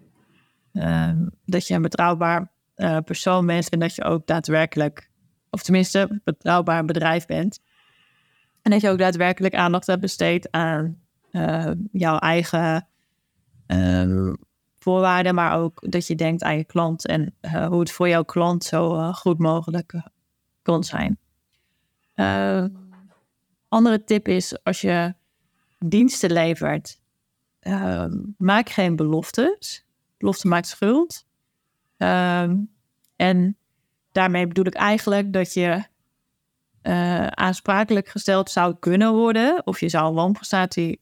[0.74, 5.10] Um, dat je een betrouwbaar uh, persoon bent en dat je ook daadwerkelijk,
[5.50, 7.60] of tenminste, een betrouwbaar bedrijf bent.
[8.62, 10.98] En dat je ook daadwerkelijk aandacht hebt besteed aan
[11.32, 12.88] uh, jouw eigen
[14.80, 18.24] voorwaarden, maar ook dat je denkt aan je klant en uh, hoe het voor jouw
[18.24, 20.02] klant zo uh, goed mogelijk
[20.62, 21.20] kan zijn.
[23.68, 25.14] andere tip is als je
[25.80, 27.02] diensten levert,
[28.38, 29.86] maak geen beloftes.
[30.18, 31.26] Belofte maakt schuld.
[31.98, 32.72] Um,
[33.16, 33.58] en
[34.12, 35.84] daarmee bedoel ik eigenlijk dat je
[37.30, 41.02] aansprakelijk gesteld zou kunnen worden, of je zou een wanprestatie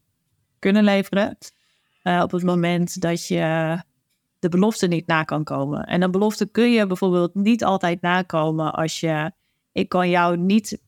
[0.60, 1.38] kunnen leveren,
[2.08, 3.78] uh, op het moment dat je
[4.40, 5.84] de belofte niet na kan komen.
[5.84, 9.32] En een belofte kun je bijvoorbeeld niet altijd nakomen als je,
[9.72, 10.82] ik kan jou niet,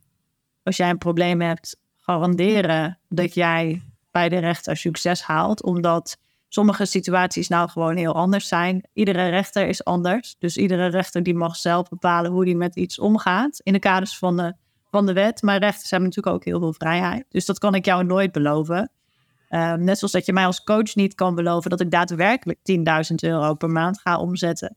[0.64, 6.18] als jij een probleem hebt, garanderen dat jij bij de rechter succes haalt, omdat
[6.48, 8.88] sommige situaties nou gewoon heel anders zijn.
[8.94, 10.36] Iedere rechter is anders.
[10.40, 13.60] Dus iedere rechter die mag zelf bepalen hoe die met iets omgaat.
[13.64, 14.54] In de kaders van de,
[14.90, 15.42] van de wet.
[15.42, 17.26] Maar rechters hebben natuurlijk ook heel veel vrijheid.
[17.30, 18.92] Dus dat kan ik jou nooit beloven.
[19.50, 22.60] Uh, net zoals dat je mij als coach niet kan beloven dat ik daadwerkelijk
[23.12, 24.76] 10.000 euro per maand ga omzetten.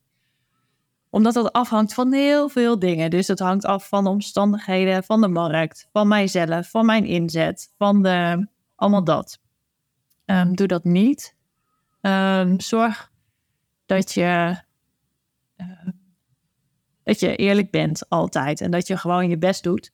[1.10, 3.10] Omdat dat afhangt van heel veel dingen.
[3.10, 7.72] Dus het hangt af van de omstandigheden, van de markt, van mijzelf, van mijn inzet,
[7.78, 9.40] van de, allemaal dat.
[10.26, 11.36] Um, doe dat niet.
[12.00, 13.10] Um, zorg
[13.86, 14.56] dat je,
[17.02, 18.60] dat je eerlijk bent altijd.
[18.60, 19.92] En dat je gewoon je best doet.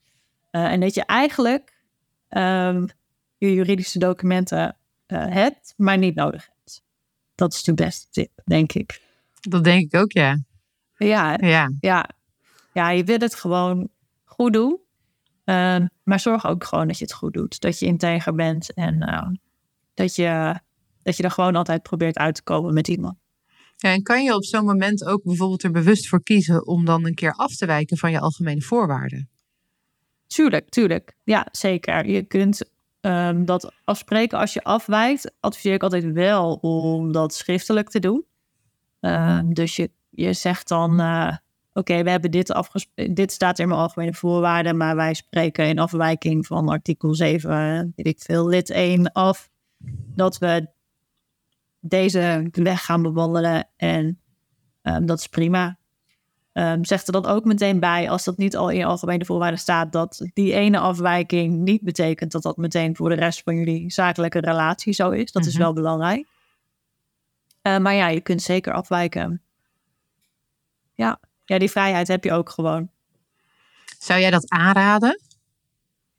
[0.53, 1.83] Uh, en dat je eigenlijk
[3.39, 4.77] je juridische documenten
[5.07, 6.83] uh, hebt, maar niet nodig hebt.
[7.35, 9.03] Dat is de beste tip, denk ik.
[9.41, 10.39] Dat denk ik ook, ja.
[10.97, 11.73] Ja, ja.
[11.81, 12.11] ja.
[12.73, 13.89] ja je wil het gewoon
[14.25, 14.79] goed doen.
[15.45, 17.61] Uh, maar zorg ook gewoon dat je het goed doet.
[17.61, 19.29] Dat je integer bent en uh,
[19.95, 20.61] dat je
[21.03, 23.17] dat je er gewoon altijd probeert uit te komen met iemand.
[23.77, 27.07] Ja, en kan je op zo'n moment ook bijvoorbeeld er bewust voor kiezen om dan
[27.07, 29.29] een keer af te wijken van je algemene voorwaarden?
[30.27, 31.17] Tuurlijk, tuurlijk.
[31.25, 32.07] Ja, zeker.
[32.07, 32.71] Je kunt
[33.01, 35.33] um, dat afspreken als je afwijkt.
[35.41, 38.25] Adviseer ik altijd wel om dat schriftelijk te doen.
[39.01, 41.37] Uh, dus je, je zegt dan, uh,
[41.73, 43.15] oké, we hebben dit afgesproken.
[43.15, 48.07] Dit staat in mijn algemene voorwaarden, maar wij spreken in afwijking van artikel 7, weet
[48.07, 49.51] ik veel, lid 1 af.
[50.15, 50.69] Dat we
[51.81, 53.69] deze weg gaan bewandelen.
[53.77, 54.21] En
[54.83, 55.79] um, dat is prima.
[56.59, 59.59] Um, zegt er dan ook meteen bij, als dat niet al in je algemene voorwaarden
[59.59, 63.93] staat, dat die ene afwijking niet betekent dat dat meteen voor de rest van jullie
[63.93, 65.33] zakelijke relatie zo is.
[65.33, 66.27] Dat is wel belangrijk.
[67.63, 69.43] Uh, maar ja, je kunt zeker afwijken.
[70.95, 71.21] Ja.
[71.45, 72.91] ja, die vrijheid heb je ook gewoon.
[73.99, 75.21] Zou jij dat aanraden?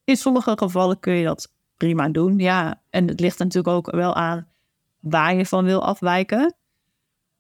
[0.03, 2.81] In sommige gevallen kun je dat prima doen, ja.
[2.89, 4.47] En het ligt natuurlijk ook wel aan
[4.99, 6.55] waar je van wil afwijken.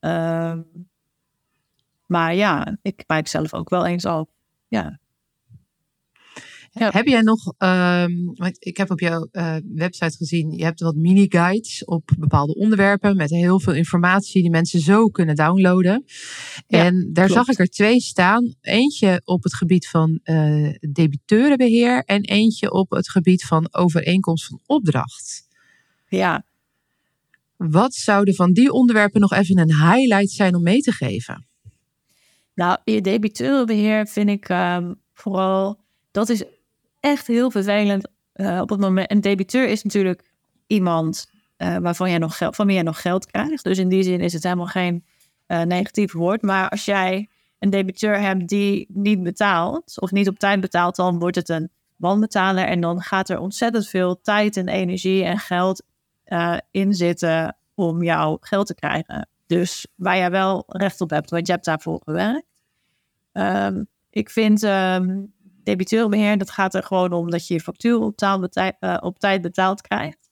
[0.01, 0.57] Uh,
[2.09, 4.27] maar ja, ik wijk zelf ook wel eens af.
[4.67, 4.99] Ja.
[6.71, 6.89] Ja.
[6.91, 11.85] Heb jij nog, um, ik heb op jouw uh, website gezien, je hebt wat mini-guides
[11.85, 16.03] op bepaalde onderwerpen met heel veel informatie die mensen zo kunnen downloaden.
[16.67, 17.45] Ja, en daar klopt.
[17.45, 18.53] zag ik er twee staan.
[18.61, 24.59] Eentje op het gebied van uh, debiteurenbeheer en eentje op het gebied van overeenkomst van
[24.65, 25.47] opdracht.
[26.07, 26.45] Ja,
[27.55, 31.48] wat zouden van die onderwerpen nog even een highlight zijn om mee te geven?
[32.59, 35.79] Nou, je debiteurenbeheer vind ik um, vooral,
[36.11, 36.43] dat is
[36.99, 39.11] echt heel vervelend uh, op het moment.
[39.11, 40.23] Een debiteur is natuurlijk
[40.67, 43.63] iemand uh, waarvan jij nog geld, van wie jij nog geld krijgt.
[43.63, 45.05] Dus in die zin is het helemaal geen
[45.47, 46.41] uh, negatief woord.
[46.41, 47.29] Maar als jij
[47.59, 51.69] een debiteur hebt die niet betaalt, of niet op tijd betaalt, dan wordt het een
[51.95, 52.65] wanbetaler.
[52.65, 55.83] En dan gaat er ontzettend veel tijd en energie en geld
[56.71, 59.29] in zitten om jouw geld te krijgen.
[59.47, 62.47] Dus waar jij wel recht op hebt, want je hebt daarvoor gewerkt.
[63.31, 68.21] Ehm, ik vind um, debiteurenbeheer, dat gaat er gewoon om dat je je factuur op,
[68.23, 70.29] uh, op tijd betaald krijgt.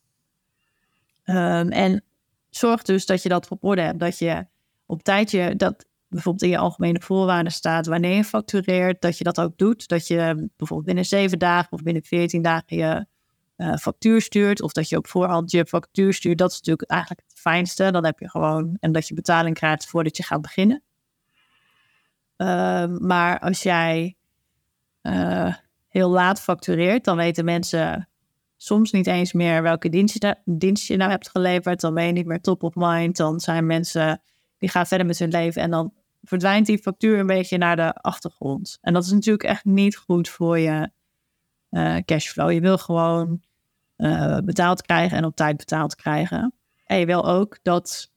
[1.25, 2.03] Um, en
[2.49, 3.99] zorg dus dat je dat op orde hebt.
[3.99, 4.45] Dat je
[4.85, 9.39] op tijdje, dat bijvoorbeeld in je algemene voorwaarden staat wanneer je factureert, dat je dat
[9.39, 9.87] ook doet.
[9.87, 13.05] Dat je bijvoorbeeld binnen zeven dagen of binnen veertien dagen je
[13.57, 14.61] uh, factuur stuurt.
[14.61, 16.37] Of dat je op voorhand je factuur stuurt.
[16.37, 17.91] Dat is natuurlijk eigenlijk het fijnste.
[17.91, 20.81] Dan heb je gewoon, en dat je betaling krijgt voordat je gaat beginnen.
[22.37, 24.15] Uh, maar als jij
[25.01, 25.53] uh,
[25.87, 28.09] heel laat factureert, dan weten mensen
[28.57, 29.89] soms niet eens meer welke
[30.45, 31.81] dienst je, nou hebt geleverd.
[31.81, 33.17] Dan ben je niet meer top of mind.
[33.17, 34.21] Dan zijn mensen
[34.57, 37.93] die gaan verder met hun leven en dan verdwijnt die factuur een beetje naar de
[37.93, 38.77] achtergrond.
[38.81, 40.89] En dat is natuurlijk echt niet goed voor je
[41.71, 42.51] uh, cashflow.
[42.51, 43.41] Je wil gewoon
[43.97, 46.53] uh, betaald krijgen en op tijd betaald krijgen.
[46.85, 48.11] En je wil ook dat,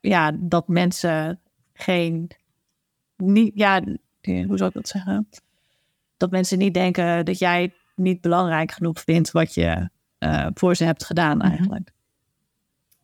[0.00, 1.40] ja, dat mensen
[1.84, 2.30] geen.
[3.16, 3.82] Niet, ja,
[4.22, 5.28] hoe zou ik dat zeggen?
[6.16, 9.88] Dat mensen niet denken dat jij niet belangrijk genoeg vindt wat je
[10.54, 11.46] voor ze hebt gedaan, mhm.
[11.46, 11.92] eigenlijk.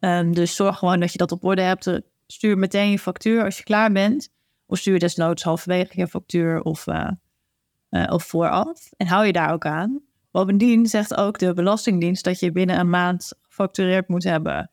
[0.00, 2.00] Um, dus zorg gewoon dat je dat op orde hebt.
[2.26, 4.30] Stuur meteen je factuur als je klaar bent.
[4.66, 7.10] Of stuur desnoods halverwege je factuur of, uh,
[7.90, 8.90] uh, of vooraf.
[8.96, 10.00] En hou je daar ook aan.
[10.30, 14.70] Bovendien zegt ook de Belastingdienst dat je binnen een maand gefactureerd moet hebben.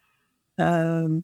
[0.56, 1.24] Um,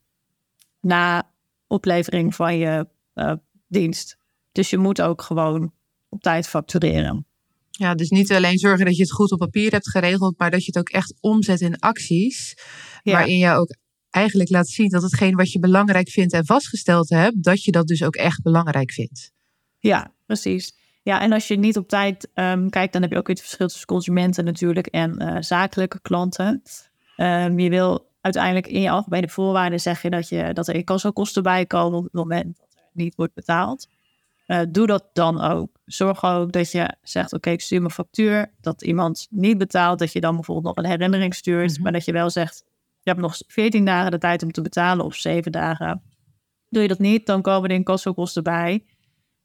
[0.80, 1.32] na
[1.74, 3.34] oplevering van je uh,
[3.68, 4.18] dienst.
[4.52, 5.74] Dus je moet ook gewoon
[6.10, 7.26] op tijd factureren.
[7.72, 10.66] Ja, dus niet alleen zorgen dat je het goed op papier hebt geregeld, maar dat
[10.66, 12.58] je het ook echt omzet in acties.
[13.04, 13.14] Ja.
[13.14, 13.76] Waarin je ook
[14.10, 17.88] eigenlijk laat zien dat hetgeen wat je belangrijk vindt en vastgesteld hebt, dat je dat
[17.88, 19.32] dus ook echt belangrijk vindt.
[19.80, 20.74] Ja, precies.
[21.04, 23.46] Ja, en als je niet op tijd um, kijkt, dan heb je ook weer het
[23.46, 26.62] verschil tussen consumenten natuurlijk en uh, zakelijke klanten.
[27.18, 31.66] Um, je wil uiteindelijk in je algemene voorwaarden zeggen dat, je, dat er incassokosten bij
[31.66, 33.88] komen op het moment dat er niet wordt betaald.
[34.48, 35.70] Uh, doe dat dan ook.
[35.86, 38.54] Zorg ook dat je zegt, oké, ik stuur mijn factuur.
[38.62, 41.68] Dat iemand niet betaalt, dat je dan bijvoorbeeld nog een herinnering stuurt.
[41.70, 41.84] Mm -hmm.
[41.84, 42.64] Maar dat je wel zegt,
[43.02, 46.02] je hebt nog 14 dagen de tijd om te betalen of 7 dagen.
[46.70, 48.86] Doe je dat niet, dan komen er incassokosten bij.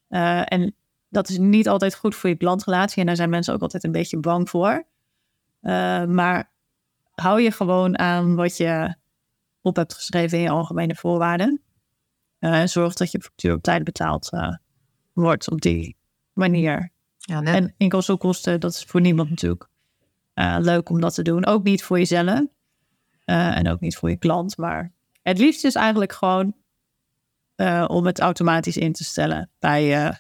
[0.09, 0.74] Uh, en
[1.09, 3.01] dat is niet altijd goed voor je klantrelatie.
[3.01, 4.87] En daar zijn mensen ook altijd een beetje bang voor.
[5.62, 6.51] Uh, maar
[7.21, 8.95] hou je gewoon aan wat je
[9.61, 11.61] op hebt geschreven in je algemene voorwaarden.
[12.41, 14.31] Uh, en zorg dat je factuur op tijd betaald
[15.12, 15.97] wordt op die
[16.33, 16.91] manier.
[17.19, 17.55] Ja, net.
[17.55, 19.69] En incassokosten, dat is voor niemand natuurlijk
[20.59, 21.47] leuk om dat te doen.
[21.47, 22.41] Ook niet voor jezelf.
[23.25, 24.57] En ook niet voor je klant.
[24.57, 24.93] Maar
[25.23, 26.55] het liefst is eigenlijk gewoon
[27.87, 30.14] om het automatisch in te stellen bij je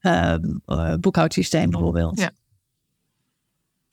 [0.00, 2.18] uh, boekhoudsysteem bijvoorbeeld.
[2.18, 2.30] Ja.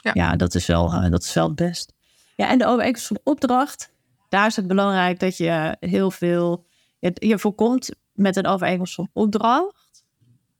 [0.01, 0.11] Ja.
[0.13, 1.93] ja, dat, is wel, dat is wel het best.
[2.35, 3.93] Ja, en de overeenkomst van opdracht.
[4.29, 6.65] Daar is het belangrijk dat je heel veel...
[6.99, 10.03] Je, je voorkomt met een overeenkomst van opdracht.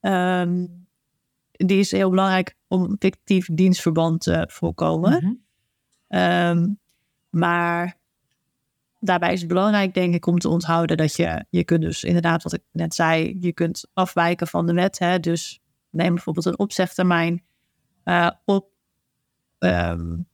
[0.02, 0.88] Um,
[1.52, 5.24] die is heel belangrijk om fictief dienstverband te voorkomen.
[5.24, 5.44] Mm
[6.08, 6.20] -hmm.
[6.20, 6.80] um,
[7.30, 7.98] maar
[9.00, 12.44] daarbij is het belangrijk, denk ik, om te onthouden dat je, je kunt dus inderdaad,
[12.44, 15.00] wat ik net zei, je kunt afwijken van de wet.
[15.00, 15.20] Hè?
[15.20, 17.44] Dus neem bijvoorbeeld een opzegtermijn
[18.06, 18.70] uh, op.
[19.64, 20.28] Um,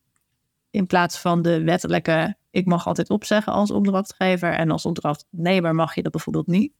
[0.69, 5.95] in plaats van de wettelijke, ik mag altijd opzeggen als opdrachtgever en als opdrachtnemer mag
[5.95, 6.73] je dat bijvoorbeeld niet.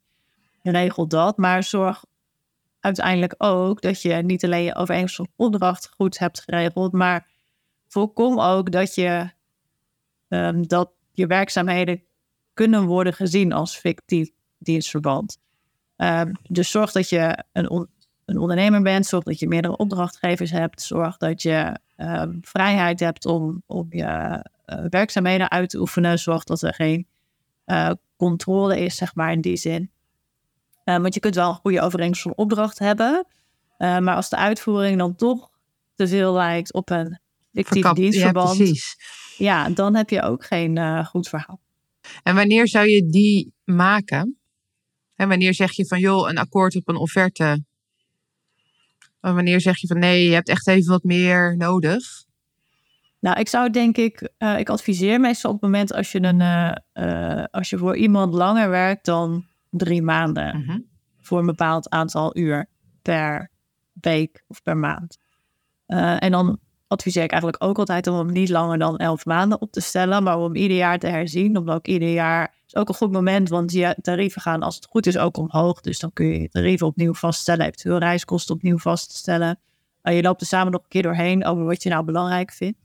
[0.62, 2.04] Regel dat, maar zorg
[2.80, 7.28] uiteindelijk ook dat je niet alleen je overeenkomst opdracht goed hebt geregeld, maar
[7.88, 9.30] voorkom ook dat je
[10.28, 12.04] um, dat je werkzaamheden
[12.54, 15.40] kunnen worden gezien als fictief dienstverband.
[15.98, 17.88] Um, dus zorg dat je een,
[18.26, 23.26] een, ondernemer bent, zorg dat je meerdere opdrachtgevers hebt, zorg dat je um, vrijheid hebt
[23.26, 24.04] om, om je
[24.66, 27.08] uh, werkzaamheden uit te oefenen, zorg dat er geen
[27.66, 29.92] uh, controle is, zeg maar, in die zin.
[30.84, 33.26] want je kunt wel een goede overeenkomst van opdracht hebben,
[33.78, 35.50] uh, maar als de uitvoering dan toch
[35.96, 37.20] te veel lijkt op een
[37.54, 38.58] fictief dienstverband.
[38.58, 38.74] Ja,
[39.38, 41.60] ja, dan heb je ook geen goed verhaal.
[42.24, 44.38] En wanneer zou je die maken?
[45.16, 47.64] En wanneer zeg je van joh, een akkoord op een offerte?
[49.22, 52.26] En wanneer zeg je van nee, je hebt echt even wat meer nodig?
[53.20, 56.40] Nou, ik zou denk ik, uh, ik adviseer meestal op het moment als je, een,
[56.94, 60.58] uh, als je voor iemand langer werkt dan drie maanden.
[60.58, 60.86] Mm -hmm.
[61.18, 62.70] Voor een bepaald aantal uur
[63.02, 63.52] per
[63.94, 65.18] week of per maand.
[65.86, 69.72] en dan adviseer ik eigenlijk ook altijd om hem niet langer dan elf maanden op
[69.72, 71.58] te stellen, maar om ieder jaar te herzien.
[71.58, 74.86] Omdat ook ieder jaar is ook een goed moment, want je tarieven gaan als het
[74.86, 75.82] goed is ook omhoog.
[75.82, 79.60] Dus dan kun je je tarieven opnieuw vaststellen, eventueel reiskosten opnieuw vaststellen.
[80.04, 82.80] Uh, je loopt er samen nog een keer doorheen over wat je nou belangrijk vindt.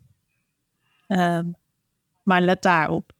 [1.09, 1.55] Um,
[2.23, 3.13] maar let daarop.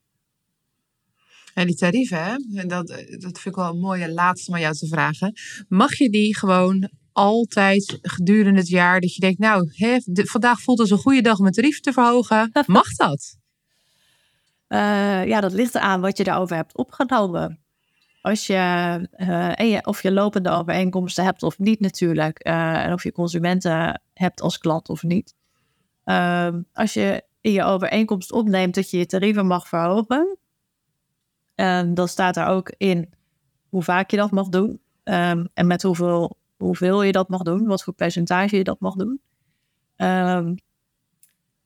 [1.55, 2.35] Ja, die tarieven, hè?
[2.55, 5.33] En dat, dat vind ik wel een mooie laatste om jou te vragen.
[5.69, 10.81] Mag je die gewoon altijd gedurende het jaar dat je denkt, nou, hè, vandaag voelt
[10.81, 12.51] als een goede dag om mijn tarief te verhogen.
[12.67, 13.37] Mag dat?
[14.69, 17.61] Uh, ja, dat ligt aan wat je daarover hebt opgenomen.
[18.23, 18.55] Als je,
[19.17, 22.47] uh, en je, of je lopende overeenkomsten hebt of niet natuurlijk.
[22.47, 25.35] Uh, en of je consumenten hebt als klant of niet.
[26.05, 30.37] Ehm, als je in je overeenkomst opneemt dat je je tarieven mag verhogen.
[31.95, 33.15] Dan staat er ook in
[33.69, 34.81] hoe vaak je dat mag doen.
[35.05, 37.67] Um, en met hoeveel, hoeveel je dat mag doen.
[37.67, 39.21] Wat voor percentage je dat mag doen.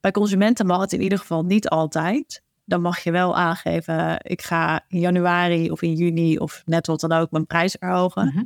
[0.01, 4.43] bij consumenten mag het in ieder geval niet altijd dan mag je wel aangeven, ik
[4.43, 8.27] ga in januari of in juni of net wat dan ook mijn prijs verhogen.
[8.27, 8.45] Mhm.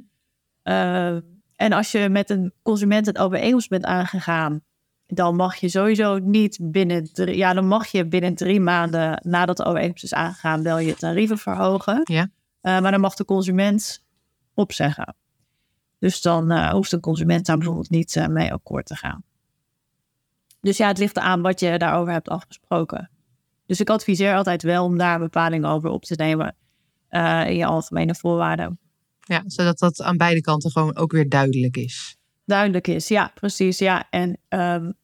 [0.62, 1.14] Eh,
[1.56, 4.60] en als je met een consument een overeenkomst bent aangegaan,
[5.06, 9.56] dan mag je sowieso niet binnen drie, ja, dan mag je binnen drie maanden nadat
[9.56, 12.00] de overeenkomst is aangegaan wel je tarieven verhogen.
[12.04, 12.22] Ja.
[12.62, 14.04] Uh, maar dan mag de consument
[14.54, 15.14] opzeggen.
[16.00, 19.22] Dus dan uh, hoeft een consument daar bijvoorbeeld niet mee akkoord te gaan.
[20.60, 23.10] Dus ja, het ligt aan wat je daarover hebt afgesproken.
[23.66, 26.56] Dus ik adviseer altijd wel om daar een bepaling over op te nemen
[27.10, 28.78] uh, in je algemene voorwaarden.
[29.20, 32.16] Ja, zodat dat aan beide kanten gewoon ook weer duidelijk is.
[32.44, 33.78] Duidelijk is, ja, precies.
[33.78, 34.06] Ja.
[34.10, 34.94] En um,